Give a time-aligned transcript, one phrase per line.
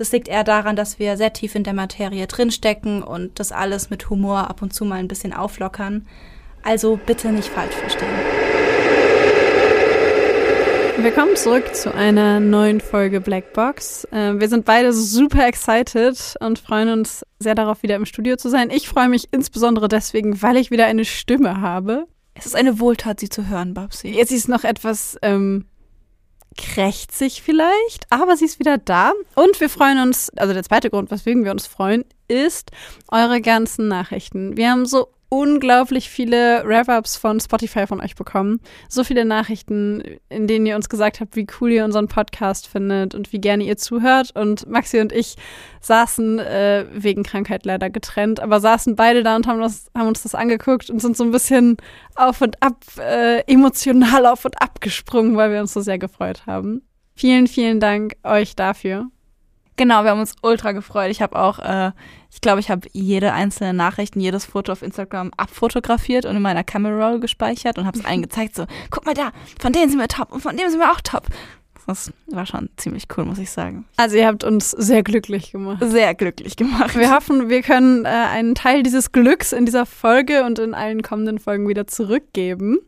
[0.00, 3.90] Das liegt eher daran, dass wir sehr tief in der Materie drinstecken und das alles
[3.90, 6.06] mit Humor ab und zu mal ein bisschen auflockern.
[6.62, 8.08] Also bitte nicht falsch verstehen.
[10.96, 14.04] Willkommen zurück zu einer neuen Folge Black Box.
[14.04, 18.48] Äh, wir sind beide super excited und freuen uns sehr darauf, wieder im Studio zu
[18.48, 18.70] sein.
[18.70, 22.06] Ich freue mich insbesondere deswegen, weil ich wieder eine Stimme habe.
[22.32, 24.08] Es ist eine Wohltat, sie zu hören, Babsi.
[24.08, 25.66] Jetzt ist noch etwas ähm,
[26.56, 29.12] krächzig vielleicht, aber sie ist wieder da.
[29.34, 32.70] Und wir freuen uns, also der zweite Grund, weswegen wir uns freuen, ist
[33.08, 34.56] eure ganzen Nachrichten.
[34.56, 38.60] Wir haben so unglaublich viele Wrap-Ups von Spotify von euch bekommen.
[38.88, 43.14] So viele Nachrichten, in denen ihr uns gesagt habt, wie cool ihr unseren Podcast findet
[43.14, 44.32] und wie gerne ihr zuhört.
[44.34, 45.36] Und Maxi und ich
[45.80, 50.24] saßen äh, wegen Krankheit leider getrennt, aber saßen beide da und haben, das, haben uns
[50.24, 51.76] das angeguckt und sind so ein bisschen
[52.16, 56.46] auf und ab, äh, emotional auf und ab gesprungen, weil wir uns so sehr gefreut
[56.46, 56.82] haben.
[57.14, 59.06] Vielen, vielen Dank euch dafür.
[59.80, 61.10] Genau, wir haben uns ultra gefreut.
[61.10, 61.92] Ich habe auch, äh,
[62.30, 66.42] ich glaube, ich habe jede einzelne Nachricht und jedes Foto auf Instagram abfotografiert und in
[66.42, 69.88] meiner Camera Roll gespeichert und habe es allen gezeigt, so, guck mal da, von denen
[69.88, 71.28] sind wir top und von dem sind wir auch top.
[71.86, 73.86] Das war schon ziemlich cool, muss ich sagen.
[73.96, 75.82] Also ihr habt uns sehr glücklich gemacht.
[75.82, 76.94] Sehr glücklich gemacht.
[76.94, 81.00] Wir hoffen, wir können äh, einen Teil dieses Glücks in dieser Folge und in allen
[81.00, 82.80] kommenden Folgen wieder zurückgeben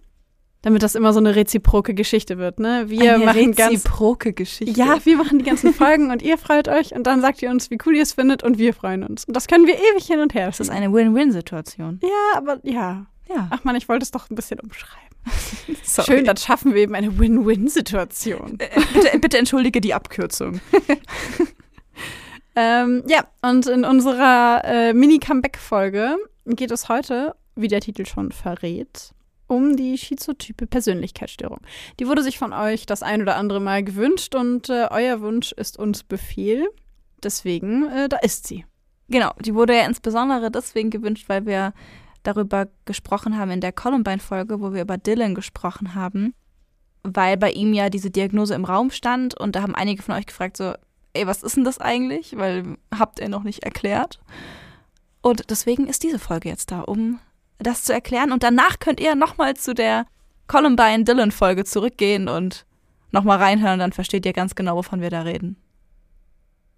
[0.63, 2.85] damit das immer so eine reziproke Geschichte wird, ne?
[2.89, 4.79] Wir eine machen reziproke Geschichte.
[4.79, 7.71] Ja, wir machen die ganzen Folgen und ihr freut euch und dann sagt ihr uns,
[7.71, 9.25] wie cool ihr es findet und wir freuen uns.
[9.25, 10.47] Und das können wir ewig hin und her.
[10.47, 12.01] Das ist eine Win-Win-Situation.
[12.03, 13.07] Ja, aber ja.
[13.29, 13.49] Ja.
[13.51, 15.13] Ach man, ich wollte es doch ein bisschen umschreiben.
[16.05, 18.59] Schön, dann schaffen wir eben eine Win-Win-Situation.
[18.59, 20.61] Äh, bitte, bitte entschuldige die Abkürzung.
[22.57, 29.13] ähm, ja, und in unserer äh, Mini-Comeback-Folge geht es heute, wie der Titel schon verrät,
[29.53, 31.61] um die schizotype Persönlichkeitsstörung.
[32.01, 35.53] Die wurde sich von euch das ein oder andere Mal gewünscht und äh, euer Wunsch
[35.53, 36.67] ist uns Befehl.
[37.23, 38.65] Deswegen, äh, da ist sie.
[39.09, 41.75] Genau, die wurde ja insbesondere deswegen gewünscht, weil wir
[42.23, 46.35] darüber gesprochen haben in der Columbine-Folge, wo wir über Dylan gesprochen haben,
[47.03, 50.25] weil bei ihm ja diese Diagnose im Raum stand und da haben einige von euch
[50.25, 50.73] gefragt so,
[51.13, 52.39] ey, was ist denn das eigentlich?
[52.39, 54.19] Weil habt ihr noch nicht erklärt.
[55.21, 57.19] Und deswegen ist diese Folge jetzt da, um
[57.63, 58.33] das zu erklären.
[58.33, 60.07] Und danach könnt ihr nochmal zu der
[60.47, 62.67] Columbine Dylan Folge zurückgehen und
[63.11, 65.57] nochmal reinhören, dann versteht ihr ganz genau, wovon wir da reden.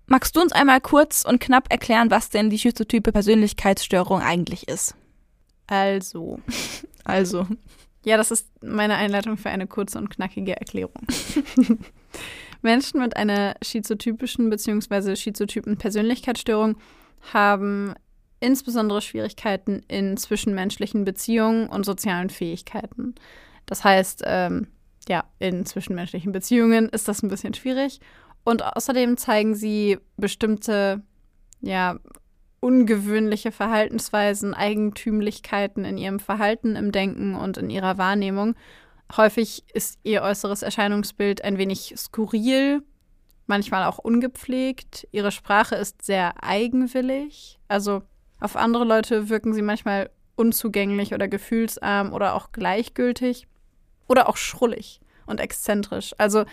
[0.06, 4.94] Magst du uns einmal kurz und knapp erklären, was denn die schizotype Persönlichkeitsstörung eigentlich ist?
[5.67, 6.41] Also.
[7.05, 7.47] also.
[8.05, 11.06] Ja, das ist meine Einleitung für eine kurze und knackige Erklärung.
[12.62, 15.17] Menschen mit einer schizotypischen bzw.
[15.17, 16.77] schizotypen Persönlichkeitsstörung
[17.33, 17.94] haben
[18.44, 23.15] insbesondere Schwierigkeiten in zwischenmenschlichen Beziehungen und sozialen Fähigkeiten.
[23.66, 24.69] Das heißt, ähm,
[25.09, 28.00] ja, in zwischenmenschlichen Beziehungen ist das ein bisschen schwierig.
[28.44, 31.03] Und außerdem zeigen sie bestimmte,
[31.62, 31.99] ja,
[32.60, 38.55] ungewöhnliche Verhaltensweisen, Eigentümlichkeiten in ihrem Verhalten, im Denken und in ihrer Wahrnehmung.
[39.16, 42.82] Häufig ist ihr äußeres Erscheinungsbild ein wenig skurril,
[43.47, 45.06] manchmal auch ungepflegt.
[45.12, 47.59] Ihre Sprache ist sehr eigenwillig.
[47.69, 48.03] Also
[48.44, 53.46] auf andere Leute wirken sie manchmal unzugänglich oder gefühlsarm oder auch gleichgültig
[54.06, 56.14] oder auch schrullig und exzentrisch.
[56.19, 56.44] Also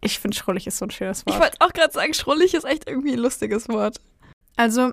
[0.00, 1.34] ich finde, schrullig ist so ein schönes Wort.
[1.34, 4.00] Ich wollte auch gerade sagen, schrullig ist echt irgendwie ein lustiges Wort.
[4.56, 4.92] Also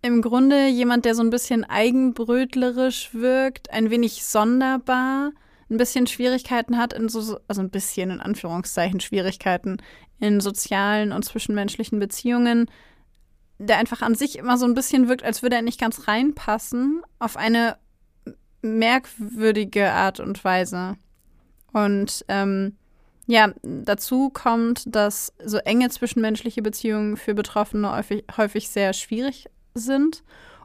[0.00, 5.32] im Grunde jemand, der so ein bisschen eigenbrötlerisch wirkt, ein wenig sonderbar,
[5.70, 9.82] ein bisschen Schwierigkeiten hat in so, also ein bisschen in Anführungszeichen Schwierigkeiten
[10.18, 12.70] in sozialen und zwischenmenschlichen Beziehungen,
[13.62, 17.02] der einfach an sich immer so ein bisschen wirkt, als würde er nicht ganz reinpassen,
[17.18, 17.76] auf eine
[18.62, 20.96] merkwürdige Art und Weise.
[21.72, 22.76] Und ähm,
[23.26, 30.22] ja, dazu kommt, dass so enge zwischenmenschliche Beziehungen für Betroffene häufig, häufig sehr schwierig sind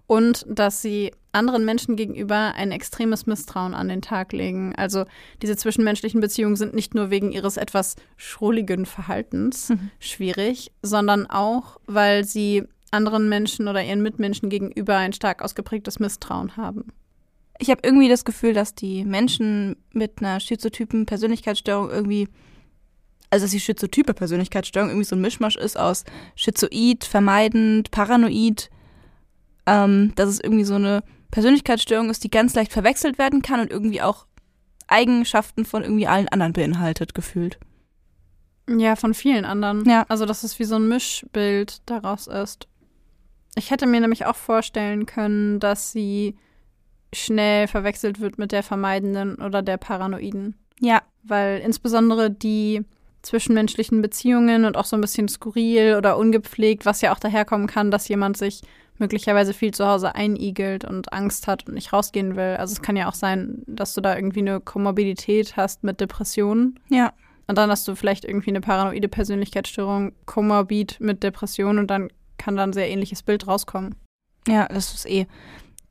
[0.08, 4.74] und dass sie anderen Menschen gegenüber ein extremes Misstrauen an den Tag legen.
[4.76, 5.06] Also
[5.42, 9.92] diese zwischenmenschlichen Beziehungen sind nicht nur wegen ihres etwas schrulligen Verhaltens mhm.
[10.00, 16.57] schwierig, sondern auch, weil sie anderen Menschen oder ihren Mitmenschen gegenüber ein stark ausgeprägtes Misstrauen
[16.57, 16.86] haben.
[17.60, 22.28] Ich habe irgendwie das Gefühl, dass die Menschen mit einer schizotypen Persönlichkeitsstörung irgendwie,
[23.30, 26.04] also dass die schizotype Persönlichkeitsstörung irgendwie so ein Mischmasch ist aus
[26.36, 28.69] schizoid, vermeidend, paranoid,
[29.66, 33.72] ähm, dass es irgendwie so eine Persönlichkeitsstörung ist, die ganz leicht verwechselt werden kann und
[33.72, 34.28] irgendwie auch
[34.88, 37.60] Eigenschaften von irgendwie allen anderen beinhaltet, gefühlt.
[38.69, 39.86] Ja, von vielen anderen.
[39.86, 40.06] Ja.
[40.10, 42.68] Also, dass es wie so ein Mischbild daraus ist.
[43.57, 46.36] Ich hätte mir nämlich auch vorstellen können, dass sie
[47.13, 50.56] schnell verwechselt wird mit der vermeidenden oder der paranoiden.
[50.80, 51.01] Ja.
[51.24, 52.83] Weil insbesondere die
[53.24, 57.92] zwischenmenschlichen Beziehungen und auch so ein bisschen skurril oder ungepflegt, was ja auch daherkommen kann,
[57.92, 58.62] dass jemand sich
[59.00, 62.56] möglicherweise viel zu Hause einigelt und Angst hat und nicht rausgehen will.
[62.57, 66.80] Also es kann ja auch sein, dass du da irgendwie eine Komorbidität hast mit Depressionen.
[66.89, 67.13] Ja.
[67.48, 72.56] Und dann hast du vielleicht irgendwie eine paranoide Persönlichkeitsstörung, komorbid mit Depressionen und dann kann
[72.56, 73.95] dann ein sehr ähnliches Bild rauskommen.
[74.48, 75.28] Ja, das ist eh.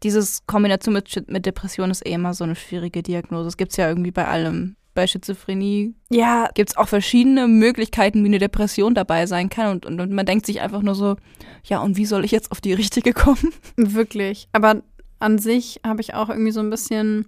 [0.02, 3.44] Dieses Kombination mit, mit Depression ist eh immer so eine schwierige Diagnose.
[3.44, 4.76] Das gibt es ja irgendwie bei allem.
[4.94, 6.48] Bei Schizophrenie ja.
[6.54, 9.72] gibt es auch verschiedene Möglichkeiten, wie eine Depression dabei sein kann.
[9.72, 11.16] Und, und, und man denkt sich einfach nur so,
[11.64, 13.52] ja, und wie soll ich jetzt auf die richtige kommen?
[13.76, 14.48] Wirklich.
[14.52, 14.82] Aber
[15.18, 17.26] an sich habe ich auch irgendwie so ein bisschen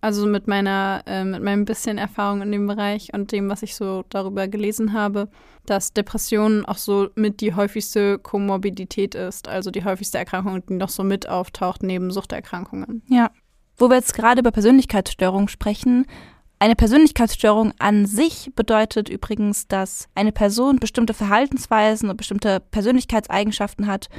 [0.00, 3.74] also mit meiner, äh, mit meinem bisschen Erfahrung in dem Bereich und dem, was ich
[3.74, 5.28] so darüber gelesen habe,
[5.66, 10.88] dass Depressionen auch so mit die häufigste Komorbidität ist, also die häufigste Erkrankung, die noch
[10.88, 13.02] so mit auftaucht neben Suchterkrankungen.
[13.08, 13.30] Ja.
[13.76, 16.06] Wo wir jetzt gerade über Persönlichkeitsstörungen sprechen,
[16.62, 24.10] eine Persönlichkeitsstörung an sich bedeutet übrigens, dass eine Person bestimmte Verhaltensweisen und bestimmte Persönlichkeitseigenschaften hat,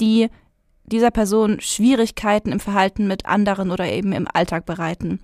[0.00, 0.30] die
[0.90, 5.20] dieser Person Schwierigkeiten im Verhalten mit anderen oder eben im Alltag bereiten.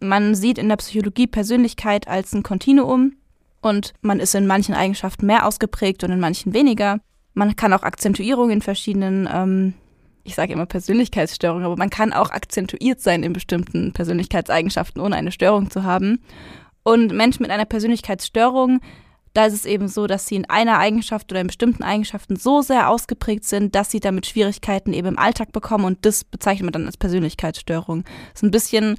[0.00, 3.14] Man sieht in der Psychologie Persönlichkeit als ein Kontinuum
[3.62, 7.00] und man ist in manchen Eigenschaften mehr ausgeprägt und in manchen weniger.
[7.34, 9.74] Man kann auch Akzentuierung in verschiedenen, ähm,
[10.22, 15.32] ich sage immer Persönlichkeitsstörungen, aber man kann auch akzentuiert sein in bestimmten Persönlichkeitseigenschaften, ohne eine
[15.32, 16.20] Störung zu haben.
[16.82, 18.80] Und Menschen mit einer Persönlichkeitsstörung
[19.36, 22.62] da ist es eben so, dass sie in einer Eigenschaft oder in bestimmten Eigenschaften so
[22.62, 26.72] sehr ausgeprägt sind, dass sie damit Schwierigkeiten eben im Alltag bekommen und das bezeichnet man
[26.72, 28.04] dann als Persönlichkeitsstörung.
[28.32, 28.96] Das ist ein bisschen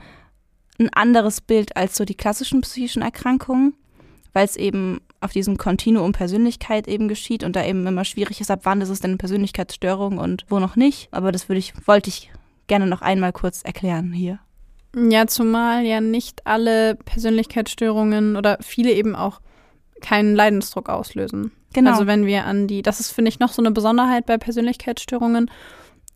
[0.79, 3.73] ein anderes Bild als so die klassischen psychischen Erkrankungen,
[4.33, 8.51] weil es eben auf diesem Kontinuum Persönlichkeit eben geschieht und da eben immer schwierig ist,
[8.51, 11.07] ab wann ist es denn eine Persönlichkeitsstörung und wo noch nicht.
[11.09, 12.31] Aber das würde ich, wollte ich
[12.67, 14.37] gerne noch einmal kurz erklären hier.
[14.95, 19.41] Ja, zumal ja nicht alle Persönlichkeitsstörungen oder viele eben auch
[20.01, 21.51] keinen Leidensdruck auslösen.
[21.73, 21.91] Genau.
[21.91, 25.51] Also wenn wir an die, das ist, finde ich, noch so eine Besonderheit bei Persönlichkeitsstörungen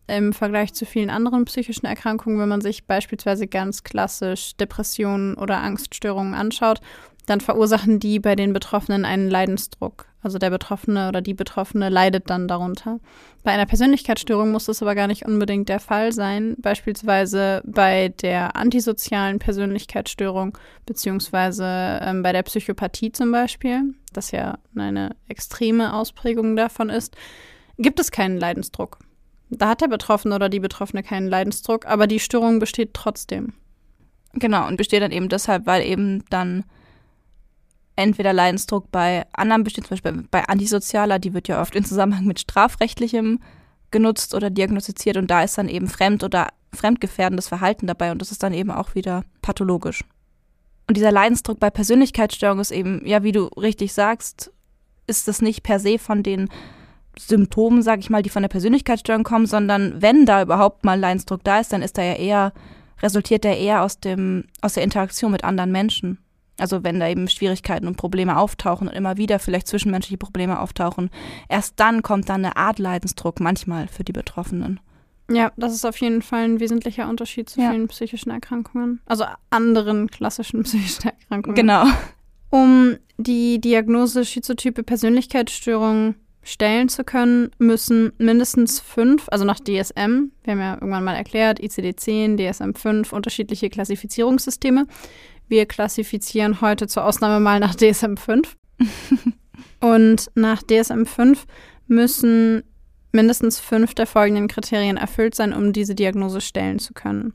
[0.06, 5.58] im Vergleich zu vielen anderen psychischen Erkrankungen, wenn man sich beispielsweise ganz klassisch Depressionen oder
[5.58, 6.80] Angststörungen anschaut,
[7.26, 10.06] dann verursachen die bei den Betroffenen einen Leidensdruck.
[10.22, 13.00] Also der Betroffene oder die Betroffene leidet dann darunter.
[13.42, 16.54] Bei einer Persönlichkeitsstörung muss das aber gar nicht unbedingt der Fall sein.
[16.58, 25.16] Beispielsweise bei der antisozialen Persönlichkeitsstörung beziehungsweise ähm, bei der Psychopathie zum Beispiel, das ja eine
[25.26, 27.16] extreme Ausprägung davon ist,
[27.78, 28.98] gibt es keinen Leidensdruck.
[29.50, 33.54] Da hat der Betroffene oder die Betroffene keinen Leidensdruck, aber die Störung besteht trotzdem.
[34.34, 36.64] Genau, und besteht dann eben deshalb, weil eben dann
[38.02, 42.24] entweder Leidensdruck bei anderen besteht, zum Beispiel bei Antisozialer, die wird ja oft in Zusammenhang
[42.24, 43.40] mit Strafrechtlichem
[43.90, 48.32] genutzt oder diagnostiziert und da ist dann eben fremd oder fremdgefährdendes Verhalten dabei und das
[48.32, 50.04] ist dann eben auch wieder pathologisch.
[50.88, 54.52] Und dieser Leidensdruck bei Persönlichkeitsstörung ist eben, ja, wie du richtig sagst,
[55.06, 56.48] ist das nicht per se von den
[57.18, 61.44] Symptomen, sag ich mal, die von der Persönlichkeitsstörung kommen, sondern wenn da überhaupt mal Leidensdruck
[61.44, 62.52] da ist, dann ist er ja eher,
[63.02, 66.18] resultiert er eher aus dem, aus der Interaktion mit anderen Menschen.
[66.62, 71.10] Also wenn da eben Schwierigkeiten und Probleme auftauchen und immer wieder vielleicht zwischenmenschliche Probleme auftauchen,
[71.48, 74.78] erst dann kommt dann eine Art Leidensdruck manchmal für die Betroffenen.
[75.28, 77.70] Ja, das ist auf jeden Fall ein wesentlicher Unterschied zu ja.
[77.70, 79.00] vielen psychischen Erkrankungen.
[79.06, 81.56] Also anderen klassischen psychischen Erkrankungen.
[81.56, 81.84] Genau.
[82.50, 86.14] Um die Diagnose schizotype Persönlichkeitsstörung
[86.44, 91.60] stellen zu können, müssen mindestens fünf, also nach DSM, wir haben ja irgendwann mal erklärt,
[91.60, 94.86] ICD-10, DSM-5, unterschiedliche Klassifizierungssysteme,
[95.52, 98.56] wir klassifizieren heute zur Ausnahme mal nach DSM 5.
[99.80, 101.44] Und nach DSM 5
[101.86, 102.62] müssen
[103.12, 107.34] mindestens fünf der folgenden Kriterien erfüllt sein, um diese Diagnose stellen zu können.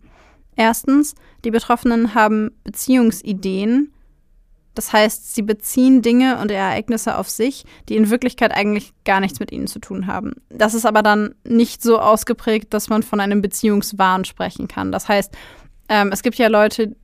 [0.55, 1.13] Erstens,
[1.45, 3.93] die Betroffenen haben Beziehungsideen
[4.73, 9.39] Das heißt, sie beziehen Dinge und Ereignisse auf sich, die in Wirklichkeit eigentlich gar nichts
[9.39, 10.33] mit ihnen zu tun haben.
[10.49, 14.91] Das ist aber dann nicht so ausgeprägt, dass man von einem Beziehungswahn sprechen kann.
[14.91, 15.35] Das heißt,
[15.89, 16.95] ähm, es gibt ja Leute,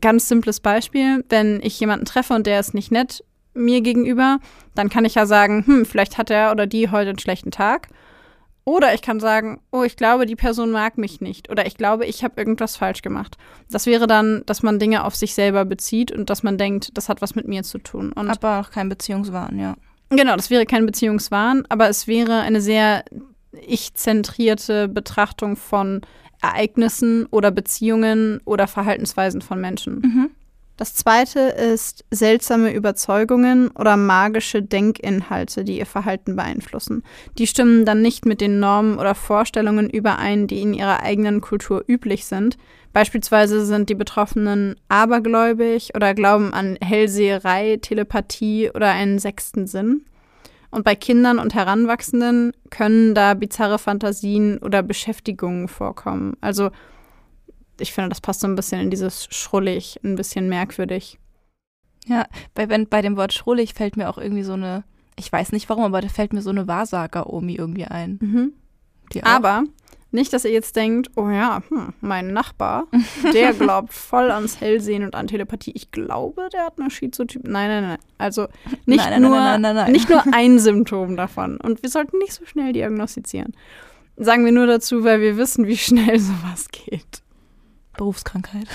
[0.00, 4.38] ganz simples Beispiel, wenn ich jemanden treffe und der ist nicht nett mir gegenüber,
[4.74, 7.88] dann kann ich ja sagen, hm, vielleicht hat er oder die heute einen schlechten Tag.
[8.66, 11.50] Oder ich kann sagen, oh, ich glaube, die Person mag mich nicht.
[11.50, 13.36] Oder ich glaube, ich habe irgendwas falsch gemacht.
[13.70, 17.10] Das wäre dann, dass man Dinge auf sich selber bezieht und dass man denkt, das
[17.10, 18.10] hat was mit mir zu tun.
[18.12, 19.76] Und Aber auch kein Beziehungswahn, ja.
[20.08, 23.04] Genau, das wäre kein Beziehungswahn, aber es wäre eine sehr
[23.66, 26.00] ich-zentrierte Betrachtung von
[26.44, 30.00] Ereignissen oder Beziehungen oder Verhaltensweisen von Menschen.
[30.00, 30.30] Mhm.
[30.76, 37.04] Das zweite ist seltsame Überzeugungen oder magische Denkinhalte, die ihr Verhalten beeinflussen.
[37.38, 41.84] Die stimmen dann nicht mit den Normen oder Vorstellungen überein, die in ihrer eigenen Kultur
[41.86, 42.56] üblich sind.
[42.92, 50.04] Beispielsweise sind die Betroffenen abergläubig oder glauben an Hellseherei, Telepathie oder einen sechsten Sinn.
[50.74, 56.36] Und bei Kindern und Heranwachsenden können da bizarre Fantasien oder Beschäftigungen vorkommen.
[56.40, 56.72] Also
[57.78, 61.20] ich finde, das passt so ein bisschen in dieses schrullig, ein bisschen merkwürdig.
[62.06, 64.82] Ja, bei, wenn, bei dem Wort schrullig fällt mir auch irgendwie so eine,
[65.16, 68.18] ich weiß nicht warum, aber da fällt mir so eine Wahrsager-Omi irgendwie ein.
[68.20, 68.52] Mhm.
[69.22, 69.62] Aber
[70.14, 72.86] nicht, dass ihr jetzt denkt, oh ja, hm, mein Nachbar,
[73.34, 75.72] der glaubt voll ans Hellsehen und an Telepathie.
[75.74, 77.42] Ich glaube, der hat eine Schizotyp.
[77.44, 77.98] Nein, nein, nein.
[78.16, 78.48] Also
[78.86, 79.92] nicht, Nein, nein, nur, nein, nein, nein, nein.
[79.92, 81.58] nicht nur ein Symptom davon.
[81.60, 83.52] Und wir sollten nicht so schnell diagnostizieren.
[84.16, 87.22] Sagen wir nur dazu, weil wir wissen, wie schnell sowas geht.
[87.96, 88.68] Berufskrankheit.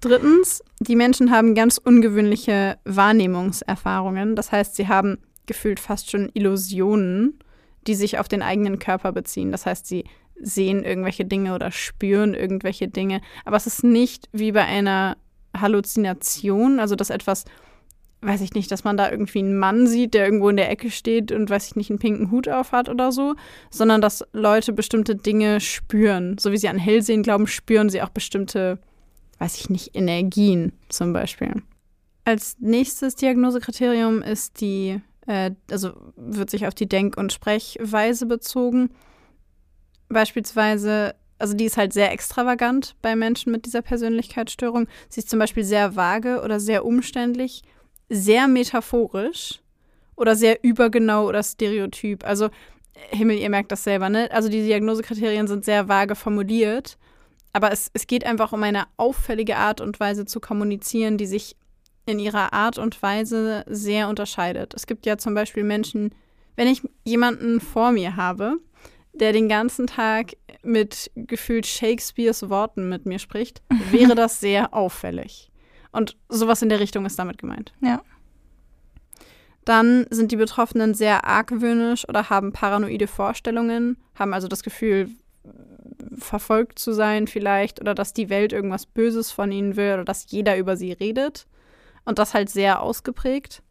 [0.00, 4.36] Drittens, die Menschen haben ganz ungewöhnliche Wahrnehmungserfahrungen.
[4.36, 7.38] Das heißt, sie haben gefühlt fast schon Illusionen,
[7.86, 9.50] die sich auf den eigenen Körper beziehen.
[9.50, 10.04] Das heißt, sie
[10.40, 13.20] sehen irgendwelche Dinge oder spüren irgendwelche Dinge.
[13.44, 15.16] Aber es ist nicht wie bei einer
[15.56, 17.44] Halluzination, also dass etwas,
[18.20, 20.90] weiß ich nicht, dass man da irgendwie einen Mann sieht, der irgendwo in der Ecke
[20.90, 23.34] steht und, weiß ich nicht, einen pinken Hut auf hat oder so,
[23.70, 26.36] sondern dass Leute bestimmte Dinge spüren.
[26.38, 28.78] So wie sie an Hellsehen glauben, spüren sie auch bestimmte,
[29.38, 31.62] weiß ich nicht, Energien zum Beispiel.
[32.24, 38.90] Als nächstes Diagnosekriterium ist die, äh, also wird sich auf die Denk- und Sprechweise bezogen.
[40.08, 44.88] Beispielsweise, also die ist halt sehr extravagant bei Menschen mit dieser Persönlichkeitsstörung.
[45.08, 47.62] Sie ist zum Beispiel sehr vage oder sehr umständlich,
[48.08, 49.60] sehr metaphorisch
[50.16, 52.24] oder sehr übergenau oder stereotyp.
[52.24, 52.48] Also,
[53.10, 54.28] Himmel, ihr merkt das selber, ne?
[54.32, 56.98] Also die Diagnosekriterien sind sehr vage formuliert,
[57.52, 61.56] aber es, es geht einfach um eine auffällige Art und Weise zu kommunizieren, die sich
[62.06, 64.74] in ihrer Art und Weise sehr unterscheidet.
[64.74, 66.12] Es gibt ja zum Beispiel Menschen,
[66.56, 68.56] wenn ich jemanden vor mir habe,
[69.20, 75.50] der den ganzen Tag mit gefühlt Shakespeares Worten mit mir spricht, wäre das sehr auffällig.
[75.92, 77.72] Und sowas in der Richtung ist damit gemeint.
[77.80, 78.02] Ja.
[79.64, 85.10] Dann sind die Betroffenen sehr argwöhnisch oder haben paranoide Vorstellungen, haben also das Gefühl,
[86.16, 90.30] verfolgt zu sein vielleicht oder dass die Welt irgendwas Böses von ihnen will oder dass
[90.30, 91.46] jeder über sie redet.
[92.04, 93.62] Und das halt sehr ausgeprägt.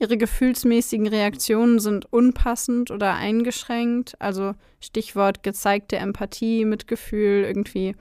[0.00, 4.14] Ihre gefühlsmäßigen Reaktionen sind unpassend oder eingeschränkt.
[4.20, 7.96] Also Stichwort gezeigte Empathie, Mitgefühl, irgendwie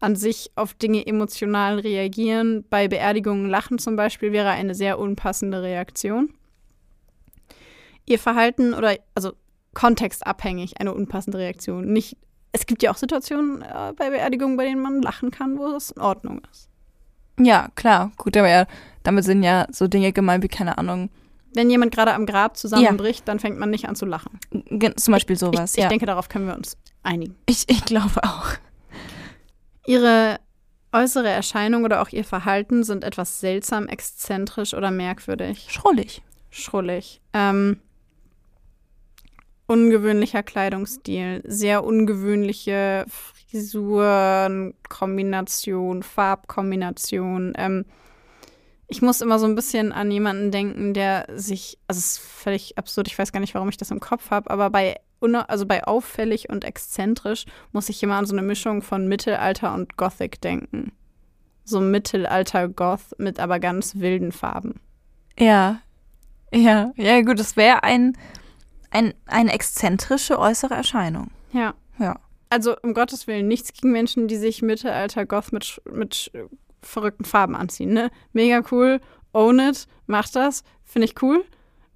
[0.00, 2.64] an sich auf Dinge emotional reagieren.
[2.68, 6.34] Bei Beerdigungen lachen zum Beispiel wäre eine sehr unpassende Reaktion.
[8.06, 9.32] Ihr Verhalten oder also
[9.74, 11.92] kontextabhängig eine unpassende Reaktion.
[11.92, 12.16] Nicht,
[12.52, 15.90] es gibt ja auch Situationen äh, bei Beerdigungen, bei denen man lachen kann, wo es
[15.92, 16.68] in Ordnung ist.
[17.38, 18.12] Ja, klar.
[18.16, 18.66] Gut, aber ja,
[19.02, 21.10] damit sind ja so Dinge gemeint wie, keine Ahnung,
[21.56, 24.38] Wenn jemand gerade am Grab zusammenbricht, dann fängt man nicht an zu lachen.
[24.70, 25.72] ge- zum Beispiel sowas.
[25.72, 25.88] Ich, ich ja.
[25.88, 27.34] denke, darauf können wir uns einigen.
[27.46, 28.48] ich, ich glaube auch.
[29.86, 30.38] Ihre
[30.92, 35.66] äußere Erscheinung oder auch ihr Verhalten sind etwas seltsam, exzentrisch oder merkwürdig.
[35.70, 36.22] Schrullig.
[36.50, 37.20] Schrullig.
[37.32, 37.80] Ähm,
[39.66, 47.52] ungewöhnlicher Kleidungsstil, sehr ungewöhnliche Frisuren, Kombination, Farbkombination.
[47.56, 47.84] Ähm,
[48.88, 52.78] ich muss immer so ein bisschen an jemanden denken, der sich, also es ist völlig
[52.78, 54.96] absurd, ich weiß gar nicht, warum ich das im Kopf habe, aber bei,
[55.48, 59.96] also bei auffällig und exzentrisch muss ich immer an so eine Mischung von Mittelalter und
[59.96, 60.92] Gothic denken.
[61.64, 64.80] So Mittelalter-Goth mit aber ganz wilden Farben.
[65.36, 65.80] Ja.
[66.52, 66.92] Ja.
[66.96, 68.16] Ja, gut, das wäre ein,
[68.90, 71.32] ein, eine exzentrische äußere Erscheinung.
[71.52, 71.74] Ja.
[71.98, 72.20] Ja.
[72.50, 76.30] Also um Gottes Willen, nichts gegen Menschen, die sich Mittelalter-Goth mit, mit
[76.86, 77.92] verrückten Farben anziehen.
[77.92, 78.10] Ne?
[78.32, 79.00] Mega cool,
[79.32, 81.44] own it, mach das, finde ich cool.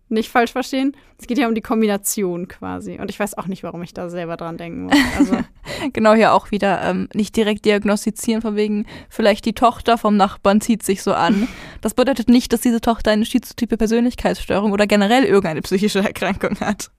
[0.08, 0.96] nicht falsch verstehen.
[1.18, 2.98] Es geht ja um die Kombination quasi.
[2.98, 4.96] Und ich weiß auch nicht, warum ich da selber dran denken muss.
[5.16, 5.38] Also
[5.92, 10.60] genau hier auch wieder ähm, nicht direkt diagnostizieren, von wegen, vielleicht die Tochter vom Nachbarn
[10.60, 11.48] zieht sich so an.
[11.80, 16.90] Das bedeutet nicht, dass diese Tochter eine schizotype Persönlichkeitsstörung oder generell irgendeine psychische Erkrankung hat.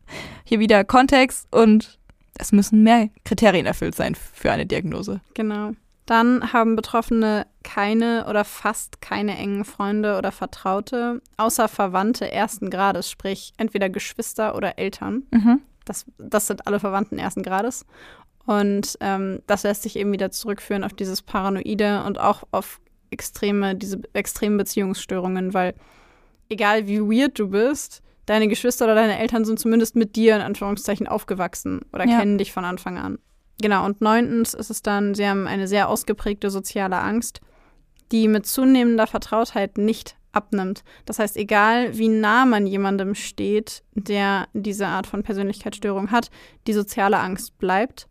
[0.43, 1.99] Hier wieder Kontext und
[2.39, 5.21] es müssen mehr Kriterien erfüllt sein für eine Diagnose.
[5.35, 5.73] Genau.
[6.11, 13.09] Dann haben Betroffene keine oder fast keine engen Freunde oder Vertraute, außer Verwandte ersten Grades,
[13.09, 15.23] sprich entweder Geschwister oder Eltern.
[15.31, 15.61] Mhm.
[15.85, 17.85] Das, das sind alle Verwandten ersten Grades.
[18.45, 23.75] Und ähm, das lässt sich eben wieder zurückführen auf dieses Paranoide und auch auf extreme,
[23.75, 25.75] diese extremen Beziehungsstörungen, weil
[26.49, 30.41] egal wie weird du bist, deine Geschwister oder deine Eltern sind zumindest mit dir in
[30.41, 32.19] Anführungszeichen aufgewachsen oder Ja.
[32.19, 33.17] kennen dich von Anfang an.
[33.61, 37.41] Genau, und neuntens ist es dann, sie haben eine sehr ausgeprägte soziale Angst,
[38.11, 40.83] die mit zunehmender Vertrautheit nicht abnimmt.
[41.05, 46.29] Das heißt, egal wie nah man jemandem steht, der diese Art von Persönlichkeitsstörung hat,
[46.67, 48.07] die soziale Angst bleibt.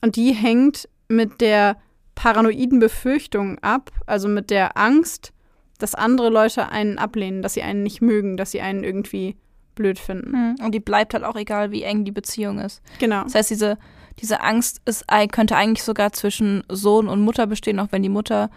[0.00, 1.76] Und die hängt mit der
[2.14, 5.32] paranoiden Befürchtung ab, also mit der Angst,
[5.78, 9.36] dass andere Leute einen ablehnen, dass sie einen nicht mögen, dass sie einen irgendwie
[9.74, 10.30] blöd finden.
[10.30, 10.64] Mhm.
[10.64, 12.80] Und die bleibt halt auch egal, wie eng die Beziehung ist.
[13.00, 13.24] Genau.
[13.24, 13.76] Das heißt, diese,
[14.20, 18.50] diese Angst ist, könnte eigentlich sogar zwischen Sohn und Mutter bestehen, auch wenn die Mutter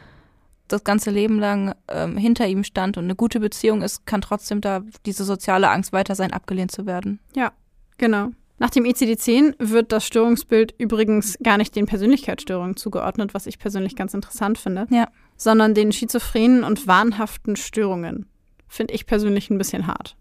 [0.67, 4.59] das ganze Leben lang ähm, hinter ihm stand und eine gute Beziehung ist, kann trotzdem
[4.61, 7.19] da diese soziale Angst weiter sein, abgelehnt zu werden.
[7.97, 8.29] Genau.
[8.59, 13.95] Nach dem ICD-10 wird das Störungsbild übrigens gar nicht den Persönlichkeitsstörungen zugeordnet, was ich persönlich
[13.95, 15.07] ganz interessant finde, Ja.
[15.35, 18.27] sondern den schizophrenen und wahnhaften Störungen.
[18.67, 20.17] Finde ich persönlich ein bisschen hart.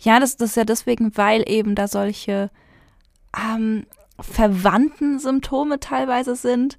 [0.00, 2.50] Ja, das, das ist ja deswegen, weil eben da solche
[3.38, 3.86] ähm,
[4.20, 6.78] verwandten Symptome teilweise sind.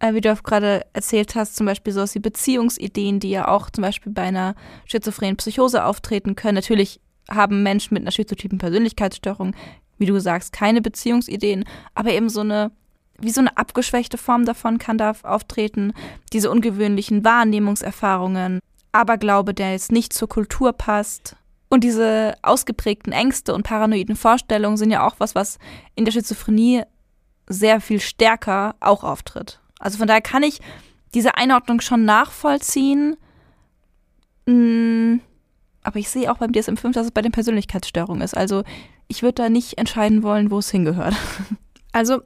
[0.00, 3.68] Äh, wie du auch gerade erzählt hast, zum Beispiel sowas wie Beziehungsideen, die ja auch
[3.70, 4.54] zum Beispiel bei einer
[4.86, 6.54] schizophrenen Psychose auftreten können.
[6.54, 9.54] Natürlich haben Menschen mit einer schizotypen Persönlichkeitsstörung,
[9.98, 12.70] wie du sagst, keine Beziehungsideen, aber eben so eine,
[13.18, 15.92] wie so eine abgeschwächte Form davon kann da auftreten.
[16.32, 18.60] Diese ungewöhnlichen Wahrnehmungserfahrungen,
[18.92, 21.36] Aberglaube, der jetzt nicht zur Kultur passt.
[21.68, 25.58] Und diese ausgeprägten Ängste und paranoiden Vorstellungen sind ja auch was, was
[25.94, 26.82] in der Schizophrenie
[27.46, 29.60] sehr viel stärker auch auftritt.
[29.78, 30.60] Also von daher kann ich
[31.14, 33.16] diese Einordnung schon nachvollziehen.
[34.46, 35.20] Mm,
[35.82, 38.36] Aber ich sehe auch beim DSM-5, dass es bei den Persönlichkeitsstörungen ist.
[38.36, 38.64] Also
[39.08, 41.14] ich würde da nicht entscheiden wollen, wo es hingehört.
[41.90, 42.20] Also,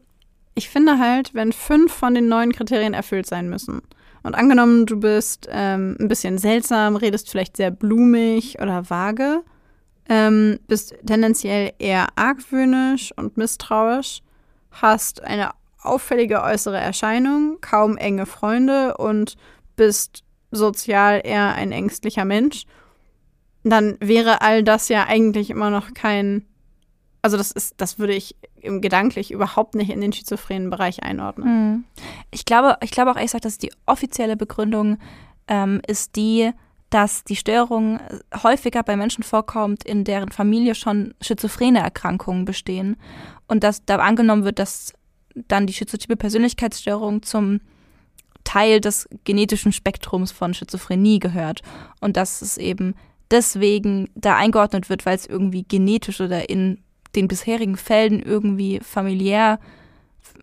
[0.55, 3.81] ich finde halt, wenn fünf von den neuen Kriterien erfüllt sein müssen,
[4.22, 9.42] und angenommen, du bist ähm, ein bisschen seltsam, redest vielleicht sehr blumig oder vage,
[10.08, 14.22] ähm, bist tendenziell eher argwöhnisch und misstrauisch,
[14.70, 15.50] hast eine
[15.82, 19.37] auffällige äußere Erscheinung, kaum enge Freunde und
[19.76, 22.64] bist sozial eher ein ängstlicher Mensch,
[23.64, 26.46] dann wäre all das ja eigentlich immer noch kein
[27.22, 31.46] also das ist, das würde ich gedanklich überhaupt nicht in den schizophrenen Bereich einordnen.
[31.46, 31.85] Hm.
[32.32, 34.98] Ich glaube, ich glaube auch ehrlich gesagt, dass die offizielle Begründung
[35.46, 36.50] ähm, ist die,
[36.90, 38.00] dass die Störung
[38.42, 42.96] häufiger bei Menschen vorkommt, in deren Familie schon schizophrene Erkrankungen bestehen
[43.46, 44.92] und dass da angenommen wird, dass
[45.35, 47.61] dann die schizotype Persönlichkeitsstörung zum
[48.44, 51.62] Teil des genetischen Spektrums von Schizophrenie gehört
[52.00, 52.94] und dass es eben
[53.30, 56.82] deswegen da eingeordnet wird, weil es irgendwie genetisch oder in
[57.14, 59.59] den bisherigen Fällen irgendwie familiär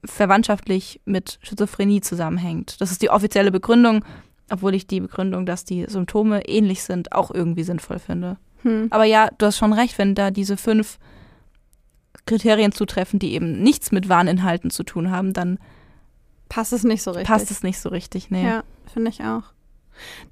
[0.05, 2.79] verwandtschaftlich mit Schizophrenie zusammenhängt.
[2.79, 4.05] Das ist die offizielle Begründung,
[4.49, 8.38] obwohl ich die Begründung, dass die Symptome ähnlich sind, auch irgendwie sinnvoll finde.
[8.63, 8.88] Hm.
[8.89, 10.99] Aber ja, du hast schon recht, wenn da diese fünf
[12.25, 15.60] Kriterien zutreffen, die eben nichts mit Warninhalten zu tun haben, dann
[16.49, 17.27] Passt es nicht so richtig.
[17.27, 18.32] passt es nicht so richtig.
[18.32, 18.43] Nee.
[18.43, 19.43] Ja, finde ich auch.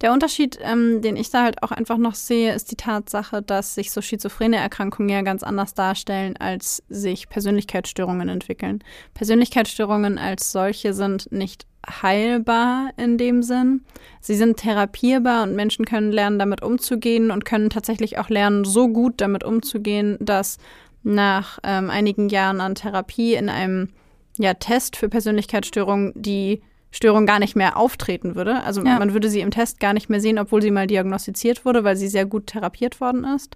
[0.01, 3.75] Der Unterschied, ähm, den ich da halt auch einfach noch sehe, ist die Tatsache, dass
[3.75, 8.83] sich so schizophrene Erkrankungen ja ganz anders darstellen, als sich Persönlichkeitsstörungen entwickeln.
[9.13, 11.65] Persönlichkeitsstörungen als solche sind nicht
[12.01, 13.85] heilbar in dem Sinn.
[14.21, 18.89] Sie sind therapierbar und Menschen können lernen, damit umzugehen und können tatsächlich auch lernen, so
[18.89, 20.57] gut damit umzugehen, dass
[21.03, 23.89] nach ähm, einigen Jahren an Therapie in einem
[24.37, 28.63] ja, Test für Persönlichkeitsstörungen die Störung gar nicht mehr auftreten würde.
[28.63, 28.97] Also Ja.
[28.97, 31.95] man würde sie im Test gar nicht mehr sehen, obwohl sie mal diagnostiziert wurde, weil
[31.97, 33.55] sie sehr gut therapiert worden ist.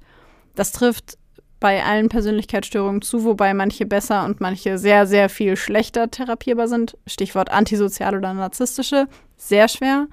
[0.55, 1.17] Das trifft
[1.59, 6.97] bei allen Persönlichkeitsstörungen zu, wobei manche besser und manche sehr, sehr viel schlechter therapierbar sind.
[7.05, 10.07] Stichwort antisozial oder narzisstische, sehr schwer.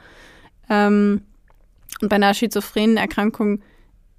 [0.68, 1.22] Ähm,
[2.02, 3.62] und bei einer schizophrenen Erkrankung